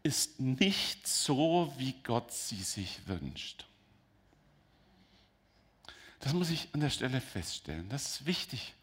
[0.04, 3.65] ist nicht so, wie Gott sie sich wünscht.
[6.19, 7.88] Das muss ich an der Stelle feststellen.
[7.88, 8.74] Das ist wichtig.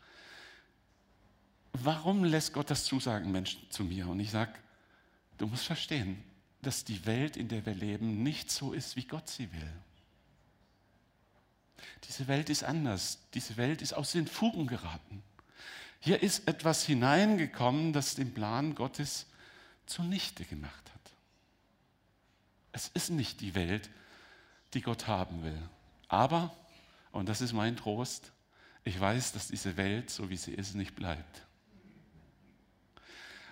[1.74, 4.08] Warum lässt Gott das zusagen, Menschen, zu mir?
[4.08, 4.54] Und ich sage,
[5.36, 6.24] du musst verstehen,
[6.62, 9.72] dass die Welt, in der wir leben, nicht so ist, wie Gott sie will.
[12.04, 13.18] Diese Welt ist anders.
[13.34, 15.22] Diese Welt ist aus den Fugen geraten.
[16.00, 19.26] Hier ist etwas hineingekommen, das den Plan Gottes
[19.86, 21.12] zunichte gemacht hat.
[22.72, 23.90] Es ist nicht die Welt,
[24.74, 25.60] die Gott haben will.
[26.08, 26.54] Aber,
[27.10, 28.32] und das ist mein Trost,
[28.84, 31.48] ich weiß, dass diese Welt, so wie sie ist, nicht bleibt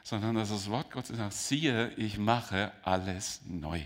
[0.07, 3.83] sondern dass das Wort Gottes sagt, siehe, ich mache alles neu.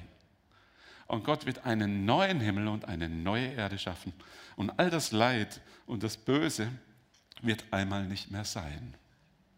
[1.06, 4.12] Und Gott wird einen neuen Himmel und eine neue Erde schaffen.
[4.54, 6.70] Und all das Leid und das Böse
[7.42, 8.94] wird einmal nicht mehr sein.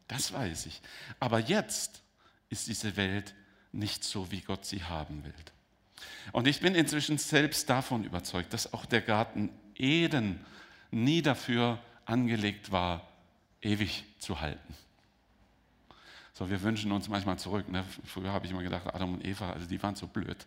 [0.09, 0.81] Das weiß ich.
[1.21, 2.03] Aber jetzt
[2.49, 3.35] ist diese Welt
[3.73, 5.35] nicht so, wie Gott sie haben will.
[6.33, 10.45] Und ich bin inzwischen selbst davon überzeugt, dass auch der Garten Eden
[10.91, 13.09] nie dafür angelegt war,
[13.61, 14.75] ewig zu halten.
[16.35, 17.69] So, wir wünschen uns manchmal zurück.
[17.69, 17.85] Ne?
[18.05, 20.47] Früher habe ich immer gedacht, Adam und Eva, also die waren so blöd.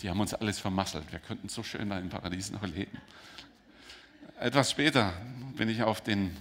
[0.00, 1.10] Die haben uns alles vermasselt.
[1.10, 2.98] Wir könnten so schön da im Paradies noch leben.
[4.38, 5.14] Etwas später
[5.56, 6.36] bin ich auf den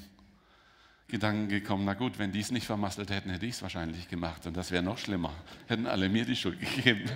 [1.07, 4.45] Gedanken gekommen, na gut, wenn die es nicht vermasselt hätten, hätte ich es wahrscheinlich gemacht.
[4.47, 5.33] Und das wäre noch schlimmer.
[5.67, 7.09] Hätten alle mir die Schuld gegeben.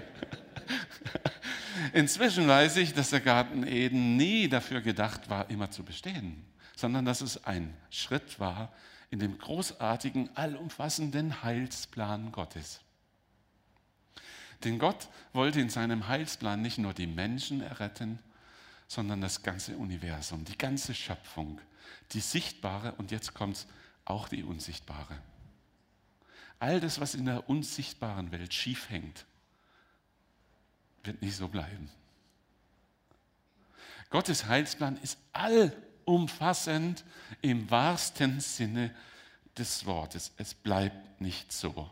[1.94, 6.46] Inzwischen weiß ich, dass der Garten Eden nie dafür gedacht war, immer zu bestehen,
[6.78, 8.72] sondern dass es ein Schritt war
[9.10, 12.80] in dem großartigen, allumfassenden Heilsplan Gottes.
[14.64, 18.20] Denn Gott wollte in seinem Heilsplan nicht nur die Menschen erretten,
[18.90, 21.62] sondern das ganze Universum, die ganze Schöpfung,
[22.12, 23.68] die sichtbare und jetzt kommt es
[24.04, 25.16] auch die unsichtbare.
[26.58, 29.26] All das, was in der unsichtbaren Welt schief hängt,
[31.04, 31.92] wird nicht so bleiben.
[34.10, 35.72] Gottes Heilsplan ist all
[36.04, 37.06] umfassend
[37.44, 38.94] im wahrsten Sinne
[39.56, 40.32] des Wortes.
[40.38, 41.92] Es bleibt nicht so.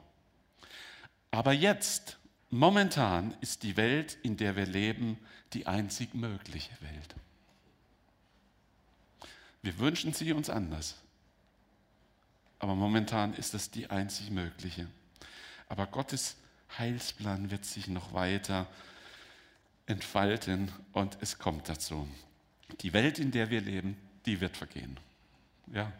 [1.29, 2.17] Aber jetzt,
[2.49, 5.19] momentan, ist die Welt, in der wir leben,
[5.53, 7.15] die einzig mögliche Welt.
[9.61, 10.95] Wir wünschen sie uns anders.
[12.59, 14.87] Aber momentan ist es die einzig mögliche.
[15.69, 16.37] Aber Gottes
[16.77, 18.67] Heilsplan wird sich noch weiter
[19.85, 22.07] entfalten und es kommt dazu.
[22.81, 24.99] Die Welt, in der wir leben, die wird vergehen.
[25.67, 25.91] Ja,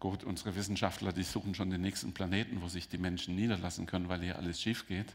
[0.00, 4.08] gut, unsere Wissenschaftler, die suchen schon den nächsten Planeten, wo sich die Menschen niederlassen können,
[4.08, 5.14] weil hier alles schief geht.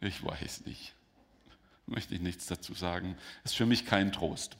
[0.00, 0.94] Ich weiß nicht.
[1.92, 3.16] Möchte ich nichts dazu sagen.
[3.44, 4.56] Ist für mich kein Trost.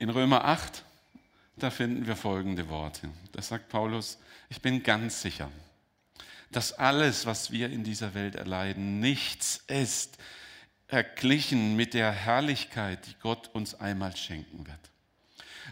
[0.00, 0.82] In Römer 8,
[1.54, 3.08] da finden wir folgende Worte.
[3.30, 5.52] Da sagt Paulus, ich bin ganz sicher,
[6.50, 10.18] dass alles, was wir in dieser Welt erleiden, nichts ist
[10.88, 14.90] erglichen mit der Herrlichkeit, die Gott uns einmal schenken wird.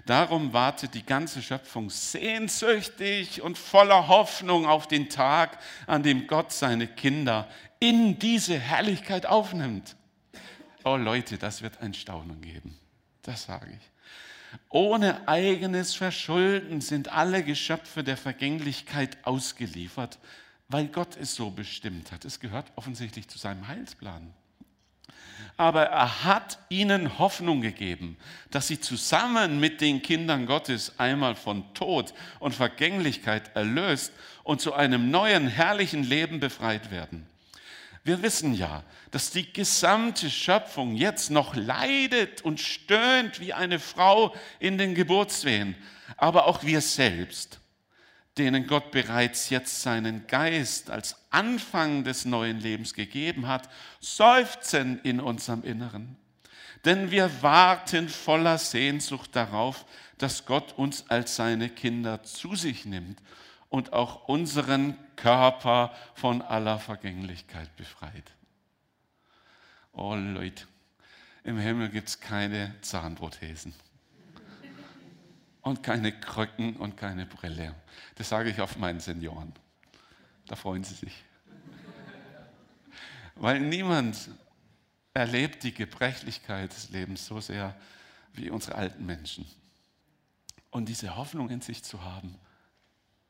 [0.06, 6.52] Darum wartet die ganze Schöpfung sehnsüchtig und voller Hoffnung auf den Tag, an dem Gott
[6.52, 7.48] seine Kinder
[7.88, 9.96] in diese Herrlichkeit aufnimmt.
[10.84, 12.78] Oh Leute, das wird ein Staunen geben.
[13.22, 14.58] Das sage ich.
[14.70, 20.18] Ohne eigenes Verschulden sind alle Geschöpfe der Vergänglichkeit ausgeliefert,
[20.68, 22.24] weil Gott es so bestimmt hat.
[22.24, 24.32] Es gehört offensichtlich zu seinem Heilsplan
[25.56, 28.16] aber er hat ihnen Hoffnung gegeben,
[28.50, 34.74] dass sie zusammen mit den Kindern Gottes einmal von Tod und Vergänglichkeit erlöst und zu
[34.74, 37.26] einem neuen, herrlichen Leben befreit werden.
[38.04, 44.34] Wir wissen ja, dass die gesamte Schöpfung jetzt noch leidet und stöhnt wie eine Frau
[44.60, 45.74] in den Geburtswehen.
[46.18, 47.58] aber auch wir selbst,
[48.36, 55.18] denen Gott bereits jetzt seinen Geist als Anfang des neuen Lebens gegeben hat, seufzen in
[55.18, 56.16] unserem Inneren.
[56.84, 59.86] Denn wir warten voller Sehnsucht darauf,
[60.18, 63.18] dass Gott uns als seine Kinder zu sich nimmt
[63.74, 68.30] und auch unseren Körper von aller Vergänglichkeit befreit.
[69.92, 70.68] Oh Leute,
[71.42, 73.74] im Himmel gibt es keine Zahnprothesen
[75.62, 77.74] und keine Krücken und keine Brille.
[78.14, 79.52] Das sage ich auf meinen Senioren.
[80.46, 81.24] Da freuen sie sich.
[83.34, 84.30] Weil niemand
[85.14, 87.74] erlebt die Gebrechlichkeit des Lebens so sehr
[88.34, 89.44] wie unsere alten Menschen.
[90.70, 92.38] Und diese Hoffnung in sich zu haben,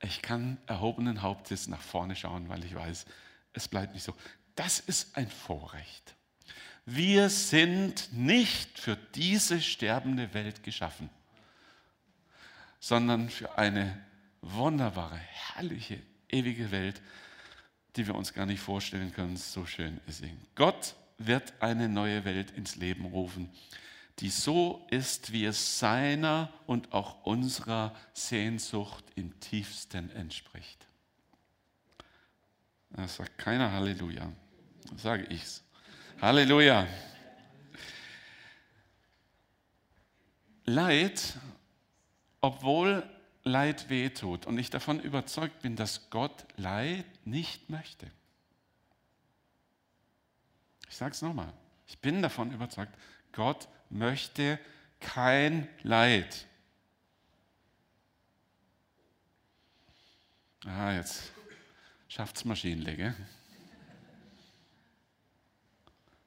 [0.05, 3.07] ich kann erhobenen Hauptes nach vorne schauen, weil ich weiß,
[3.53, 4.15] es bleibt nicht so.
[4.55, 6.15] Das ist ein Vorrecht.
[6.87, 11.11] Wir sind nicht für diese sterbende Welt geschaffen
[12.85, 13.99] sondern für eine
[14.43, 17.01] wunderbare, herrliche, ewige Welt,
[17.97, 20.37] die wir uns gar nicht vorstellen können, so schön ist sie.
[20.55, 23.49] Gott wird eine neue Welt ins Leben rufen,
[24.21, 30.87] die so ist, wie es seiner und auch unserer Sehnsucht im tiefsten entspricht.
[32.91, 34.33] Das sagt keiner Halleluja,
[34.91, 35.65] das sage ich's.
[36.21, 36.87] Halleluja.
[40.67, 41.35] Leid
[42.45, 43.03] obwohl
[43.43, 48.11] Leid wehtut und ich davon überzeugt bin, dass Gott Leid nicht möchte.
[50.91, 51.51] Ich sage es nochmal,
[51.87, 52.93] ich bin davon überzeugt,
[53.33, 54.59] Gott möchte
[55.01, 56.47] kein Leid.
[60.65, 61.31] Ah, jetzt
[62.09, 63.15] schafft's Maschinenle, gell?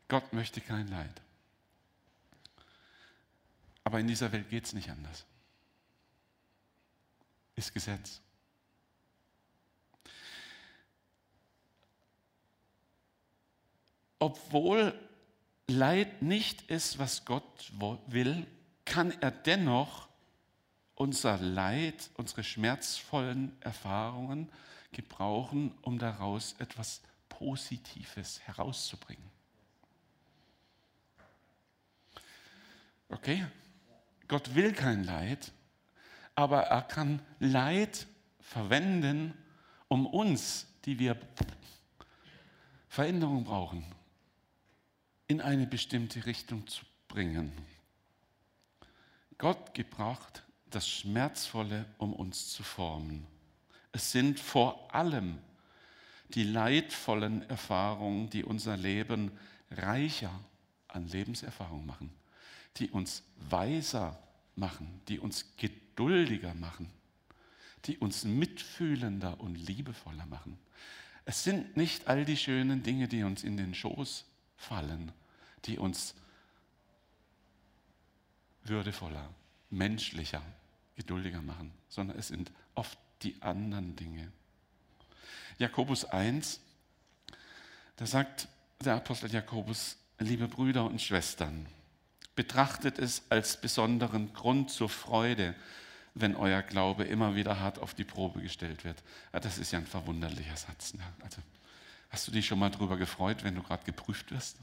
[0.08, 1.22] Gott möchte kein Leid.
[3.84, 5.26] Aber in dieser Welt geht es nicht anders
[7.58, 8.22] ist Gesetz.
[14.20, 14.98] Obwohl
[15.70, 17.72] Leid nicht ist, was Gott
[18.08, 18.48] will,
[18.86, 20.08] kann er dennoch
[20.96, 24.50] unser Leid, unsere schmerzvollen Erfahrungen
[24.94, 29.30] gebrauchen, um daraus etwas Positives herauszubringen.
[33.10, 33.46] Okay?
[34.28, 35.52] Gott will kein Leid,
[36.34, 38.08] aber er kann Leid
[38.40, 39.34] verwenden,
[39.90, 41.18] um uns, die wir
[42.88, 43.86] Veränderung brauchen,
[45.28, 47.52] in eine bestimmte Richtung zu bringen.
[49.38, 53.26] Gott gebracht das Schmerzvolle, um uns zu formen.
[53.92, 55.38] Es sind vor allem
[56.30, 59.32] die leidvollen Erfahrungen, die unser Leben
[59.72, 60.32] reicher
[60.88, 62.12] an Lebenserfahrung machen,
[62.78, 64.22] die uns weiser
[64.56, 66.90] machen, die uns geduldiger machen,
[67.86, 70.58] die uns mitfühlender und liebevoller machen.
[71.26, 74.26] Es sind nicht all die schönen Dinge, die uns in den Schoß
[74.58, 75.12] fallen,
[75.66, 76.14] die uns
[78.64, 79.30] würdevoller,
[79.70, 80.42] menschlicher,
[80.96, 84.32] geduldiger machen, sondern es sind oft die anderen Dinge.
[85.58, 86.60] Jakobus 1,
[87.96, 88.48] da sagt
[88.84, 91.68] der Apostel Jakobus, liebe Brüder und Schwestern,
[92.38, 95.56] Betrachtet es als besonderen Grund zur Freude,
[96.14, 99.02] wenn euer Glaube immer wieder hart auf die Probe gestellt wird.
[99.34, 100.94] Ja, das ist ja ein verwunderlicher Satz.
[100.94, 101.02] Ne?
[101.24, 101.42] Also,
[102.10, 104.58] hast du dich schon mal darüber gefreut, wenn du gerade geprüft wirst?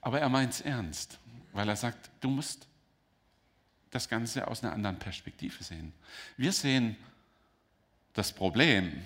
[0.00, 1.18] Aber er meint es ernst,
[1.52, 2.66] weil er sagt, du musst
[3.90, 5.92] das Ganze aus einer anderen Perspektive sehen.
[6.36, 6.96] Wir sehen
[8.12, 9.02] das Problem,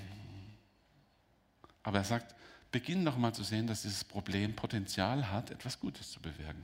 [1.83, 2.35] aber er sagt,
[2.71, 6.63] beginn doch mal zu sehen, dass dieses Problem Potenzial hat, etwas Gutes zu bewirken.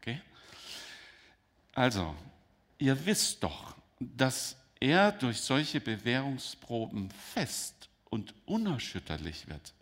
[0.00, 0.20] Okay?
[1.74, 2.14] Also,
[2.78, 7.81] ihr wisst doch, dass er durch solche Bewährungsproben fest
[8.12, 9.72] und unerschütterlich wird.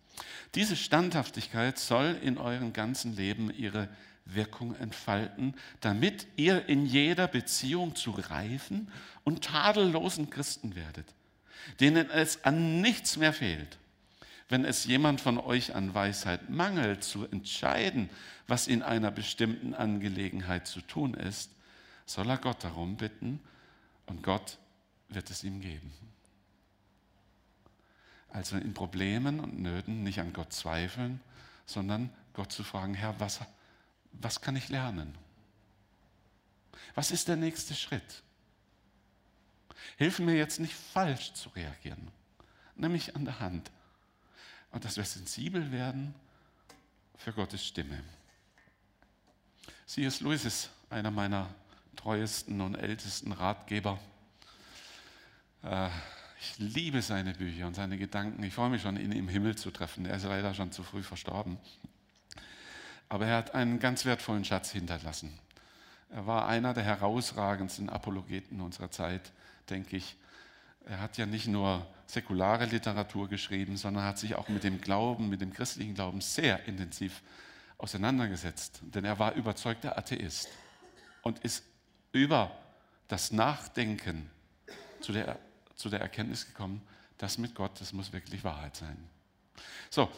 [0.55, 3.89] Diese Standhaftigkeit soll in eurem ganzen Leben ihre
[4.25, 8.89] Wirkung entfalten, damit ihr in jeder Beziehung zu reifen
[9.25, 11.07] und tadellosen Christen werdet,
[11.81, 13.81] denen es an nichts mehr fehlt
[14.51, 18.11] wenn es jemand von euch an Weisheit mangelt, zu entscheiden,
[18.49, 21.53] was in einer bestimmten Angelegenheit zu tun ist,
[22.05, 23.41] soll er Gott darum bitten
[24.07, 24.59] und Gott
[25.09, 25.93] wird es ihm geben.
[28.33, 31.21] Also in Problemen und Nöten nicht an Gott zweifeln,
[31.67, 33.41] sondern Gott zu fragen, Herr, was,
[34.13, 35.17] was kann ich lernen?
[36.95, 38.23] Was ist der nächste Schritt?
[39.97, 42.11] Hilf mir jetzt nicht falsch zu reagieren.
[42.77, 43.71] Nimm mich an der Hand
[44.71, 46.15] und dass wir sensibel werden
[47.17, 48.03] für Gottes Stimme.
[49.87, 50.21] C.S.
[50.21, 51.53] Lewis ist einer meiner
[51.97, 53.99] treuesten und ältesten Ratgeber.
[55.63, 55.91] Äh,
[56.41, 58.43] ich liebe seine Bücher und seine Gedanken.
[58.43, 60.07] Ich freue mich schon, ihn im Himmel zu treffen.
[60.07, 61.59] Er ist leider schon zu früh verstorben.
[63.11, 65.39] Aber er hat einen ganz wertvollen Schatz hinterlassen.
[66.09, 69.33] Er war einer der herausragendsten Apologeten unserer Zeit,
[69.69, 70.17] denke ich.
[70.87, 75.29] Er hat ja nicht nur säkulare Literatur geschrieben, sondern hat sich auch mit dem Glauben,
[75.29, 77.23] mit dem christlichen Glauben sehr intensiv
[77.77, 78.81] auseinandergesetzt.
[78.83, 80.49] Denn er war überzeugter Atheist
[81.23, 81.65] und ist
[82.13, 82.51] über
[83.09, 84.31] das Nachdenken
[85.01, 85.39] zu der,
[85.81, 86.83] zu der Erkenntnis gekommen,
[87.19, 88.97] das mit Gott, das muss wirklich Wahrheit sein.
[89.91, 90.11] So,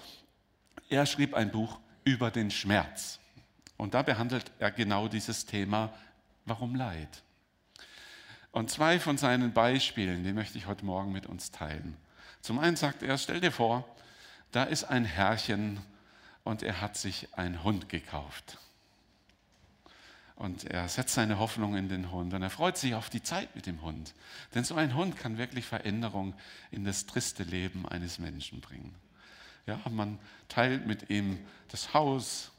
[0.89, 3.19] er schrieb ein Buch über den Schmerz.
[3.77, 5.93] Und da behandelt er genau dieses Thema,
[6.45, 7.23] warum Leid.
[8.51, 11.97] Und zwei von seinen Beispielen, die möchte ich heute Morgen mit uns teilen.
[12.43, 13.89] Zum einen sagt er, stell dir vor,
[14.51, 15.81] da ist ein Herrchen
[16.45, 18.59] und er hat sich einen Hund gekauft.
[20.37, 23.55] Und er setzt seine Hoffnung in den Hund und er freut sich auf die Zeit
[23.55, 24.15] mit dem Hund.
[24.55, 26.35] Denn so ein Hund kann wirklich Veränderung
[26.71, 28.95] in das triste Leben eines Menschen bringen.
[29.67, 30.19] Ja, man
[30.49, 32.51] teilt mit ihm das Haus,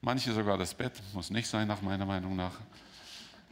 [0.00, 2.60] manche sogar das Bett, muss nicht sein nach meiner Meinung nach.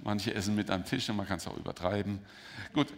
[0.02, 2.20] Manche essen mit am Tisch und man kann es auch übertreiben.
[2.72, 2.92] Gut,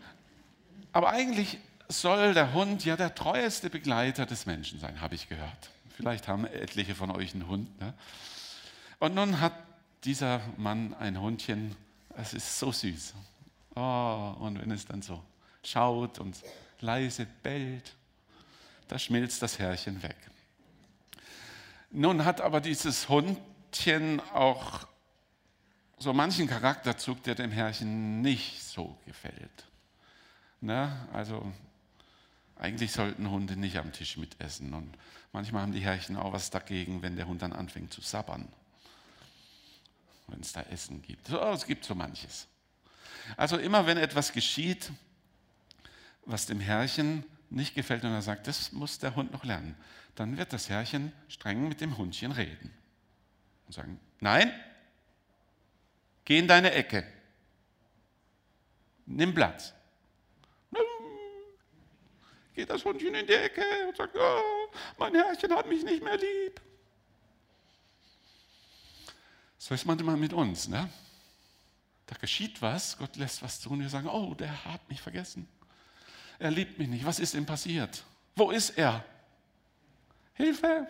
[0.92, 1.58] aber eigentlich
[1.88, 5.70] soll der Hund ja der treueste Begleiter des Menschen sein, habe ich gehört.
[5.96, 7.80] Vielleicht haben etliche von euch einen Hund.
[7.80, 7.94] Ne?
[8.98, 9.52] Und nun hat
[10.07, 11.76] dieser Mann ein Hundchen,
[12.16, 13.14] es ist so süß.
[13.74, 15.22] Oh, und wenn es dann so
[15.62, 16.40] schaut und
[16.80, 17.94] leise bellt,
[18.88, 20.16] da schmilzt das Herrchen weg.
[21.90, 24.86] Nun hat aber dieses Hundchen auch
[25.98, 29.66] so manchen Charakterzug, der dem Herrchen nicht so gefällt.
[30.61, 31.52] Na, also
[32.57, 34.96] eigentlich sollten Hunde nicht am Tisch mitessen und
[35.32, 38.48] manchmal haben die Herrchen auch was dagegen, wenn der Hund dann anfängt zu sabbern,
[40.28, 41.26] wenn es da Essen gibt.
[41.26, 42.48] So, es gibt so manches.
[43.36, 44.90] Also immer wenn etwas geschieht,
[46.24, 49.76] was dem Herrchen nicht gefällt und er sagt, das muss der Hund noch lernen,
[50.14, 52.72] dann wird das Herrchen streng mit dem Hundchen reden
[53.66, 54.52] und sagen, nein,
[56.24, 57.06] geh in deine Ecke,
[59.06, 59.72] nimm Platz.
[62.54, 66.16] Geht das Hundchen in die Ecke und sagt, oh, mein Herrchen hat mich nicht mehr
[66.16, 66.58] lieb.
[69.59, 70.68] So ist manchmal mit uns.
[70.68, 70.88] Ne?
[72.07, 75.48] Da geschieht was, Gott lässt was und wir sagen, oh, der hat mich vergessen
[76.38, 77.04] er liebt mich nicht.
[77.04, 78.04] Was ist ihm passiert?
[78.34, 79.04] Wo ist er?
[80.34, 80.86] Hilfe!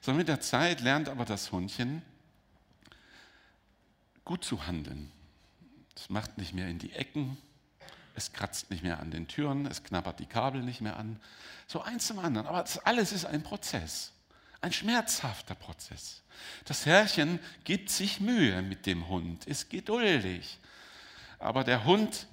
[0.00, 2.02] So mit der Zeit lernt aber das Hundchen
[4.24, 5.12] gut zu handeln.
[5.96, 7.36] Es macht nicht mehr in die Ecken,
[8.14, 11.20] es kratzt nicht mehr an den Türen, es knabbert die Kabel nicht mehr an.
[11.66, 12.46] So eins zum anderen.
[12.46, 14.12] Aber das alles ist ein Prozess,
[14.62, 16.22] ein schmerzhafter Prozess.
[16.64, 20.58] Das Herrchen gibt sich Mühe mit dem Hund, ist geduldig.
[21.38, 22.26] Aber der Hund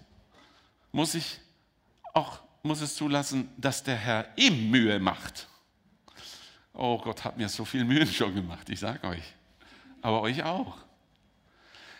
[0.92, 1.40] muss ich
[2.14, 5.48] auch muss es zulassen, dass der Herr ihm Mühe macht.
[6.74, 9.24] Oh Gott hat mir so viel Mühe schon gemacht, ich sage euch.
[10.02, 10.78] Aber euch auch.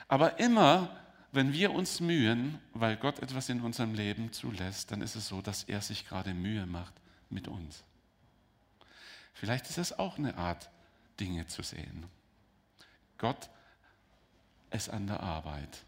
[0.08, 0.90] Aber immer,
[1.32, 5.42] wenn wir uns mühen, weil Gott etwas in unserem Leben zulässt, dann ist es so,
[5.42, 6.94] dass er sich gerade Mühe macht
[7.30, 7.84] mit uns.
[9.34, 10.70] Vielleicht ist es auch eine Art,
[11.20, 12.06] Dinge zu sehen.
[13.18, 13.50] Gott
[14.72, 15.84] ist an der Arbeit.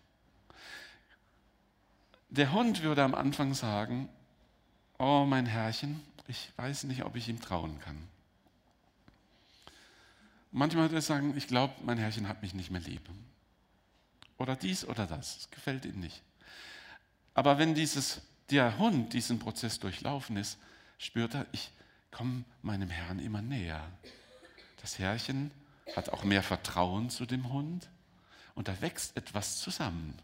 [2.30, 4.10] Der Hund würde am Anfang sagen,
[4.98, 8.08] oh mein Herrchen, ich weiß nicht, ob ich ihm trauen kann.
[10.52, 13.02] Manchmal würde er sagen, ich glaube, mein Herrchen hat mich nicht mehr lieb.
[14.38, 16.22] Oder dies oder das, es gefällt ihm nicht.
[17.34, 20.58] Aber wenn dieses, der Hund diesen Prozess durchlaufen ist,
[20.98, 21.72] spürt er, ich
[22.12, 23.90] komme meinem Herrn immer näher.
[24.82, 25.52] Das Herrchen
[25.96, 27.90] hat auch mehr Vertrauen zu dem Hund
[28.56, 30.18] und da wächst etwas zusammen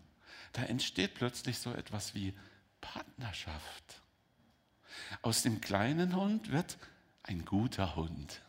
[0.57, 2.33] da entsteht plötzlich so etwas wie
[2.81, 4.01] Partnerschaft.
[5.21, 6.77] Aus dem kleinen Hund wird
[7.21, 8.41] ein guter Hund.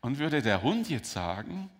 [0.00, 1.70] Und würde der Hund jetzt sagen,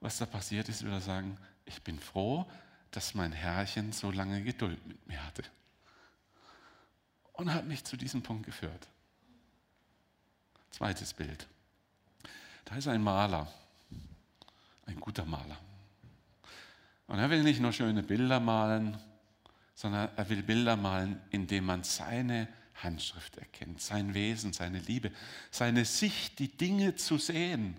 [0.00, 2.50] was da passiert ist, würde er sagen, ich bin froh,
[2.90, 5.42] dass mein Herrchen so lange Geduld mit mir hatte.
[7.38, 8.88] Und hat mich zu diesem Punkt geführt.
[10.72, 11.46] Zweites Bild.
[12.64, 13.46] Da ist ein Maler,
[14.86, 15.56] ein guter Maler.
[17.06, 18.98] Und er will nicht nur schöne Bilder malen,
[19.76, 25.12] sondern er will Bilder malen, indem man seine Handschrift erkennt, sein Wesen, seine Liebe,
[25.52, 27.76] seine Sicht, die Dinge zu sehen.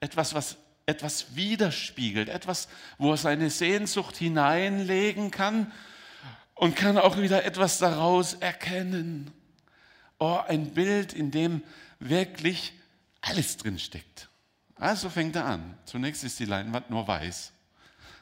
[0.00, 2.68] Etwas, was etwas widerspiegelt, etwas,
[2.98, 5.72] wo er seine Sehnsucht hineinlegen kann
[6.58, 9.30] und kann auch wieder etwas daraus erkennen.
[10.18, 11.62] Oh, ein Bild, in dem
[12.00, 12.72] wirklich
[13.20, 14.28] alles drin steckt.
[14.74, 15.78] Also fängt er an.
[15.84, 17.52] Zunächst ist die Leinwand nur weiß.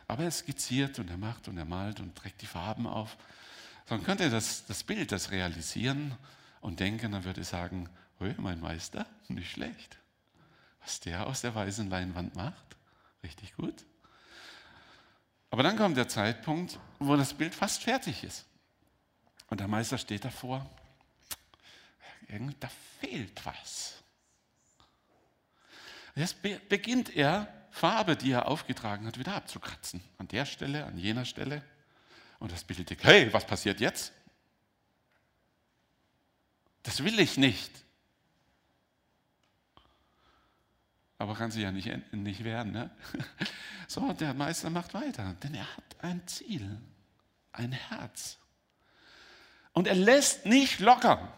[0.06, 3.16] Aber er skizziert und er macht und er malt und trägt die Farben auf.
[3.86, 6.14] Dann könnte er das, das Bild, das realisieren
[6.60, 7.88] und denken, dann würde er sagen,
[8.20, 9.96] oh, mein Meister, nicht schlecht.
[10.82, 12.76] Was der aus der weißen Leinwand macht,
[13.22, 13.86] richtig gut.
[15.50, 18.46] Aber dann kommt der Zeitpunkt, wo das Bild fast fertig ist.
[19.48, 20.68] Und der Meister steht davor,
[22.60, 22.68] da
[23.00, 24.02] fehlt was.
[26.16, 30.02] Jetzt beginnt er, Farbe, die er aufgetragen hat, wieder abzukratzen.
[30.18, 31.62] An der Stelle, an jener Stelle.
[32.38, 34.12] Und das Bild denkt, hey, was passiert jetzt?
[36.82, 37.70] Das will ich nicht.
[41.18, 42.72] Aber kann sie ja nicht, nicht werden.
[42.72, 42.90] Ne?
[43.88, 46.76] So, der Meister macht weiter, denn er hat ein Ziel,
[47.52, 48.36] ein Herz.
[49.72, 51.32] Und er lässt nicht locker.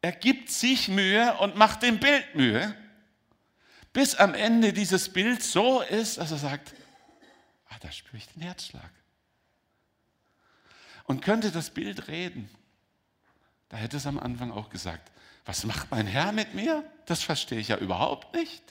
[0.00, 2.74] Er gibt sich Mühe und macht dem Bild Mühe,
[3.92, 6.74] bis am Ende dieses Bild so ist, dass er sagt,
[7.68, 8.90] ah, da spüre ich den Herzschlag.
[11.04, 12.48] Und könnte das Bild reden,
[13.68, 15.12] da hätte es am Anfang auch gesagt,
[15.44, 16.84] was macht mein Herr mit mir?
[17.06, 18.62] Das verstehe ich ja überhaupt nicht.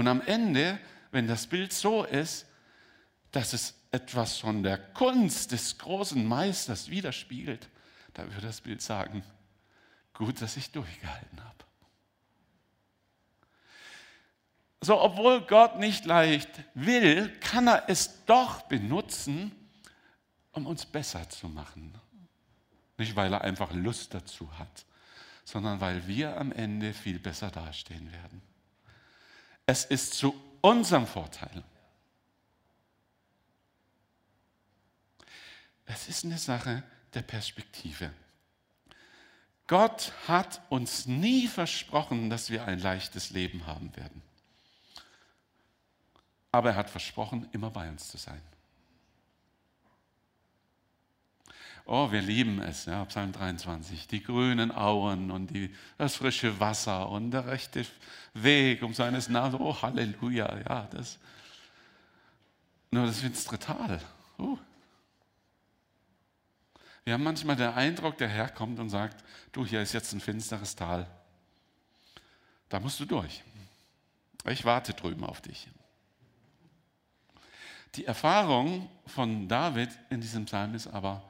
[0.00, 0.80] Und am Ende,
[1.10, 2.46] wenn das Bild so ist,
[3.32, 7.68] dass es etwas von der Kunst des großen Meisters widerspiegelt,
[8.14, 9.22] da würde das Bild sagen,
[10.14, 11.64] gut, dass ich durchgehalten habe.
[14.80, 19.52] So, obwohl Gott nicht leicht will, kann er es doch benutzen,
[20.52, 21.92] um uns besser zu machen.
[22.96, 24.86] Nicht, weil er einfach Lust dazu hat,
[25.44, 28.49] sondern weil wir am Ende viel besser dastehen werden.
[29.70, 31.62] Es ist zu unserem Vorteil.
[35.86, 36.82] Es ist eine Sache
[37.14, 38.12] der Perspektive.
[39.68, 44.22] Gott hat uns nie versprochen, dass wir ein leichtes Leben haben werden.
[46.50, 48.42] Aber er hat versprochen, immer bei uns zu sein.
[51.92, 57.08] Oh, wir lieben es, ja, Psalm 23, die grünen Auen und die, das frische Wasser
[57.08, 57.84] und der rechte
[58.32, 59.60] Weg um seines Namens.
[59.60, 61.18] Oh, Halleluja, ja, das.
[62.92, 64.00] Nur das finstere Tal.
[64.38, 64.56] Uh.
[67.02, 70.20] Wir haben manchmal den Eindruck, der Herr kommt und sagt, du, hier ist jetzt ein
[70.20, 71.08] finsteres Tal.
[72.68, 73.42] Da musst du durch.
[74.44, 75.66] Ich warte drüben auf dich.
[77.96, 81.28] Die Erfahrung von David in diesem Psalm ist aber,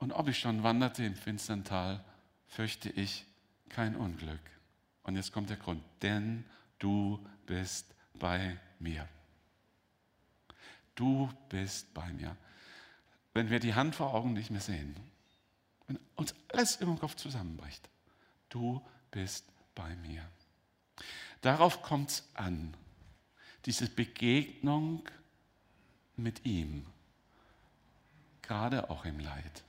[0.00, 2.02] und ob ich schon wanderte im finstern Tal,
[2.48, 3.26] fürchte ich
[3.68, 4.40] kein Unglück.
[5.04, 6.44] Und jetzt kommt der Grund, denn
[6.78, 9.06] du bist bei mir.
[10.94, 12.36] Du bist bei mir.
[13.34, 14.96] Wenn wir die Hand vor Augen nicht mehr sehen,
[15.86, 17.88] wenn uns alles im Kopf zusammenbricht,
[18.48, 20.26] du bist bei mir.
[21.42, 22.74] Darauf kommt es an,
[23.66, 25.06] diese Begegnung
[26.16, 26.86] mit ihm,
[28.42, 29.64] gerade auch im Leid.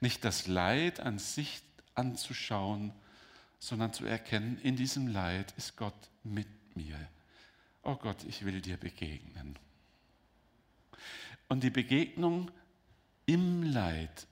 [0.00, 1.62] Nicht das Leid an sich
[1.94, 2.92] anzuschauen,
[3.58, 6.98] sondern zu erkennen, in diesem Leid ist Gott mit mir.
[7.82, 9.58] Oh Gott, ich will dir begegnen.
[11.48, 12.50] Und die Begegnung
[13.26, 14.26] im Leid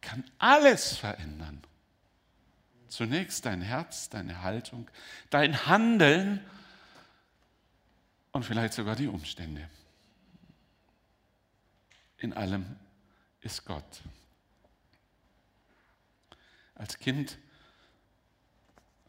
[0.00, 1.62] kann alles verändern.
[2.88, 4.88] Zunächst dein Herz, deine Haltung,
[5.30, 6.40] dein Handeln
[8.32, 9.68] und vielleicht sogar die Umstände.
[12.18, 12.76] In allem
[13.40, 14.02] ist Gott.
[16.74, 17.38] Als Kind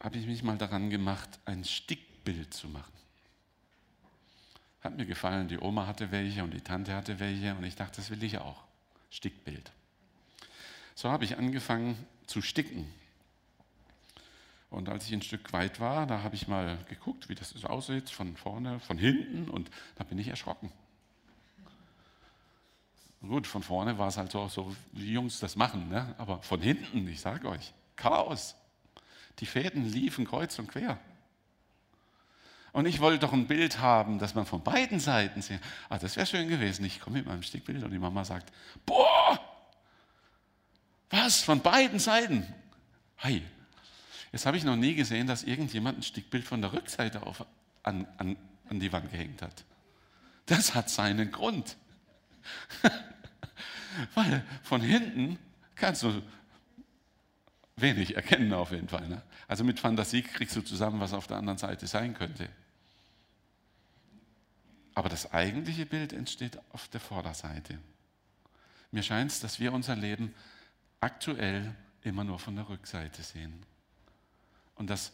[0.00, 2.92] habe ich mich mal daran gemacht, ein Stickbild zu machen.
[4.80, 7.96] Hat mir gefallen, die Oma hatte welche und die Tante hatte welche und ich dachte,
[7.96, 8.62] das will ich auch.
[9.10, 9.72] Stickbild.
[10.94, 11.96] So habe ich angefangen
[12.26, 12.86] zu sticken.
[14.70, 17.66] Und als ich ein Stück weit war, da habe ich mal geguckt, wie das so
[17.66, 20.70] aussieht, von vorne, von hinten, und da bin ich erschrocken.
[23.20, 26.14] Gut, von vorne war es halt so, so wie Jungs das machen, ne?
[26.18, 28.54] aber von hinten, ich sage euch, Chaos.
[29.38, 30.98] Die Fäden liefen kreuz und quer.
[32.72, 35.60] Und ich wollte doch ein Bild haben, dass man von beiden Seiten sieht.
[35.88, 36.84] Ah, das wäre schön gewesen.
[36.84, 38.52] Ich komme mit meinem Stickbild und die Mama sagt,
[38.84, 39.40] boah,
[41.08, 42.46] was, von beiden Seiten?
[43.18, 43.42] Hi,
[44.36, 47.46] Jetzt habe ich noch nie gesehen, dass irgendjemand ein Stickbild von der Rückseite auf,
[47.82, 48.36] an, an,
[48.68, 49.64] an die Wand gehängt hat.
[50.44, 51.78] Das hat seinen Grund.
[54.14, 55.38] Weil von hinten
[55.74, 56.22] kannst du
[57.76, 59.08] wenig erkennen auf jeden Fall.
[59.08, 59.22] Ne?
[59.48, 62.48] Also mit Fantasie kriegst du zusammen, was auf der anderen Seite sein könnte.
[64.94, 67.78] Aber das eigentliche Bild entsteht auf der Vorderseite.
[68.90, 70.34] Mir scheint es, dass wir unser Leben
[71.00, 73.62] aktuell immer nur von der Rückseite sehen.
[74.74, 75.12] Und dass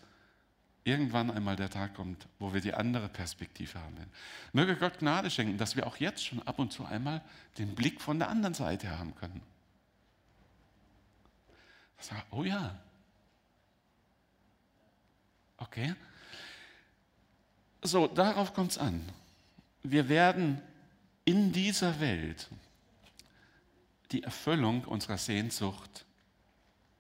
[0.85, 4.11] irgendwann einmal der Tag kommt, wo wir die andere Perspektive haben werden.
[4.53, 7.22] Möge Gott Gnade schenken, dass wir auch jetzt schon ab und zu einmal
[7.59, 9.41] den Blick von der anderen Seite haben können.
[12.30, 12.78] Oh ja.
[15.57, 15.95] Okay.
[17.83, 19.09] So, darauf kommt es an.
[19.83, 20.61] Wir werden
[21.24, 22.49] in dieser Welt
[24.11, 26.05] die Erfüllung unserer Sehnsucht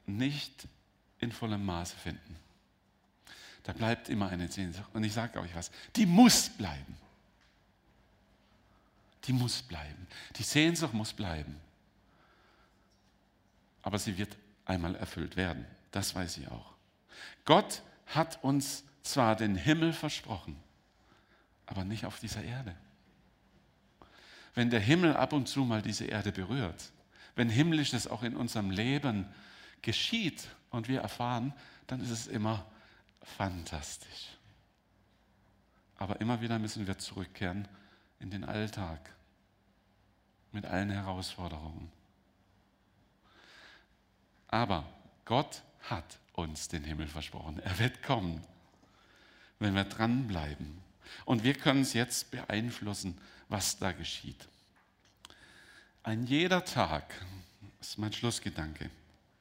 [0.06, 0.68] nicht
[1.18, 2.41] in vollem Maße finden.
[3.62, 4.88] Da bleibt immer eine Sehnsucht.
[4.92, 6.96] Und ich sage euch was, die muss bleiben.
[9.24, 10.06] Die muss bleiben.
[10.36, 11.56] Die Sehnsucht muss bleiben.
[13.82, 15.64] Aber sie wird einmal erfüllt werden.
[15.90, 16.72] Das weiß ich auch.
[17.44, 20.56] Gott hat uns zwar den Himmel versprochen,
[21.66, 22.74] aber nicht auf dieser Erde.
[24.54, 26.92] Wenn der Himmel ab und zu mal diese Erde berührt,
[27.34, 29.26] wenn himmlisches auch in unserem Leben
[29.80, 31.52] geschieht und wir erfahren,
[31.86, 32.64] dann ist es immer
[33.22, 34.36] fantastisch.
[35.96, 37.68] Aber immer wieder müssen wir zurückkehren
[38.18, 39.10] in den Alltag
[40.50, 41.90] mit allen Herausforderungen.
[44.48, 44.86] Aber
[45.24, 47.58] Gott hat uns den Himmel versprochen.
[47.60, 48.44] Er wird kommen,
[49.58, 50.82] wenn wir dranbleiben.
[51.24, 53.18] Und wir können es jetzt beeinflussen,
[53.48, 54.48] was da geschieht.
[56.02, 57.14] Ein jeder Tag,
[57.78, 58.90] das ist mein Schlussgedanke,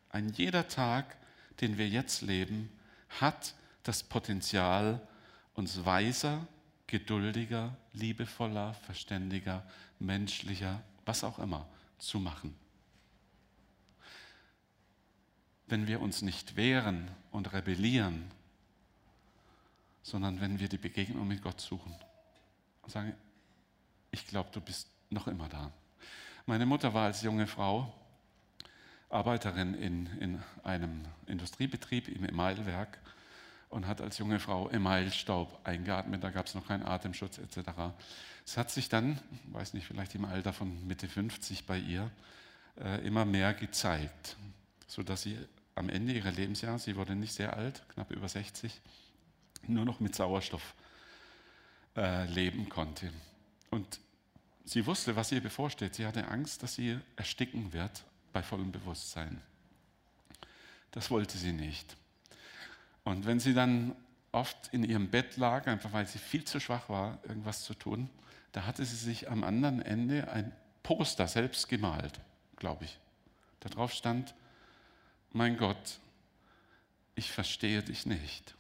[0.10, 1.18] ein jeder Tag,
[1.60, 2.70] den wir jetzt leben,
[3.20, 5.06] hat das Potenzial,
[5.54, 6.48] uns weiser,
[6.88, 9.66] geduldiger, liebevoller, verständiger,
[10.00, 11.68] menschlicher, was auch immer,
[11.98, 12.56] zu machen.
[15.68, 18.30] Wenn wir uns nicht wehren und rebellieren,
[20.04, 21.96] sondern wenn wir die Begegnung mit Gott suchen
[22.82, 23.14] und sagen,
[24.12, 25.72] ich glaube, du bist noch immer da.
[26.46, 27.94] Meine Mutter war als junge Frau
[29.10, 32.98] Arbeiterin in, in einem Industriebetrieb im Emailwerk
[33.72, 36.24] und hat als junge Frau Emailstaub eingeatmet.
[36.24, 37.72] Da gab es noch keinen Atemschutz etc.
[38.46, 42.12] Es hat sich dann, weiß nicht, vielleicht im Alter von Mitte 50 bei ihr,
[42.80, 44.36] äh, immer mehr gezeigt,
[44.88, 45.38] sodass sie
[45.76, 48.82] am Ende ihrer Lebensjahre, sie wurde nicht sehr alt, knapp über 60,
[49.68, 50.76] nur noch mit Sauerstoff
[51.96, 53.12] äh, leben konnte.
[53.70, 54.00] Und
[54.66, 55.96] sie wusste, was ihr bevorsteht.
[55.96, 58.04] Sie hatte Angst, dass sie ersticken wird
[58.34, 59.42] bei vollem Bewusstsein.
[60.92, 61.96] Das wollte sie nicht.
[63.04, 63.96] Und wenn sie dann
[64.32, 68.10] oft in ihrem Bett lag, einfach weil sie viel zu schwach war, irgendwas zu tun,
[68.52, 70.52] da hatte sie sich am anderen Ende ein
[70.84, 72.20] Poster selbst gemalt,
[72.58, 73.00] glaube ich.
[73.60, 74.34] Darauf stand,
[75.32, 76.00] mein Gott,
[77.16, 78.56] ich verstehe dich nicht,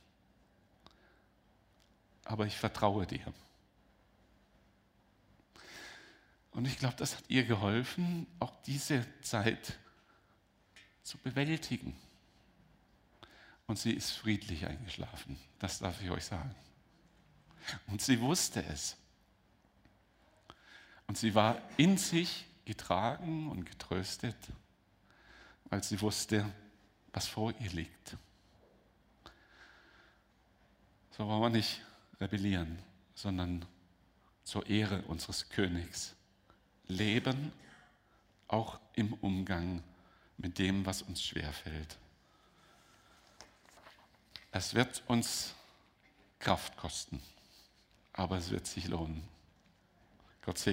[2.23, 3.33] aber ich vertraue dir.
[6.51, 9.77] Und ich glaube, das hat ihr geholfen, auch diese Zeit
[11.01, 11.95] zu bewältigen.
[13.71, 15.39] Und sie ist friedlich eingeschlafen.
[15.57, 16.53] Das darf ich euch sagen.
[17.87, 18.97] Und sie wusste es.
[21.07, 24.35] Und sie war in sich getragen und getröstet,
[25.69, 26.53] weil sie wusste,
[27.13, 28.17] was vor ihr liegt.
[31.11, 31.81] So wollen wir nicht
[32.19, 32.77] rebellieren,
[33.15, 33.65] sondern
[34.43, 36.13] zur Ehre unseres Königs
[36.87, 37.53] leben,
[38.49, 39.81] auch im Umgang
[40.35, 42.00] mit dem, was uns schwerfällt.
[44.51, 45.53] Es wird uns
[46.39, 47.21] Kraft kosten,
[48.13, 49.23] aber es wird sich lohnen.
[50.41, 50.69] Gott segne.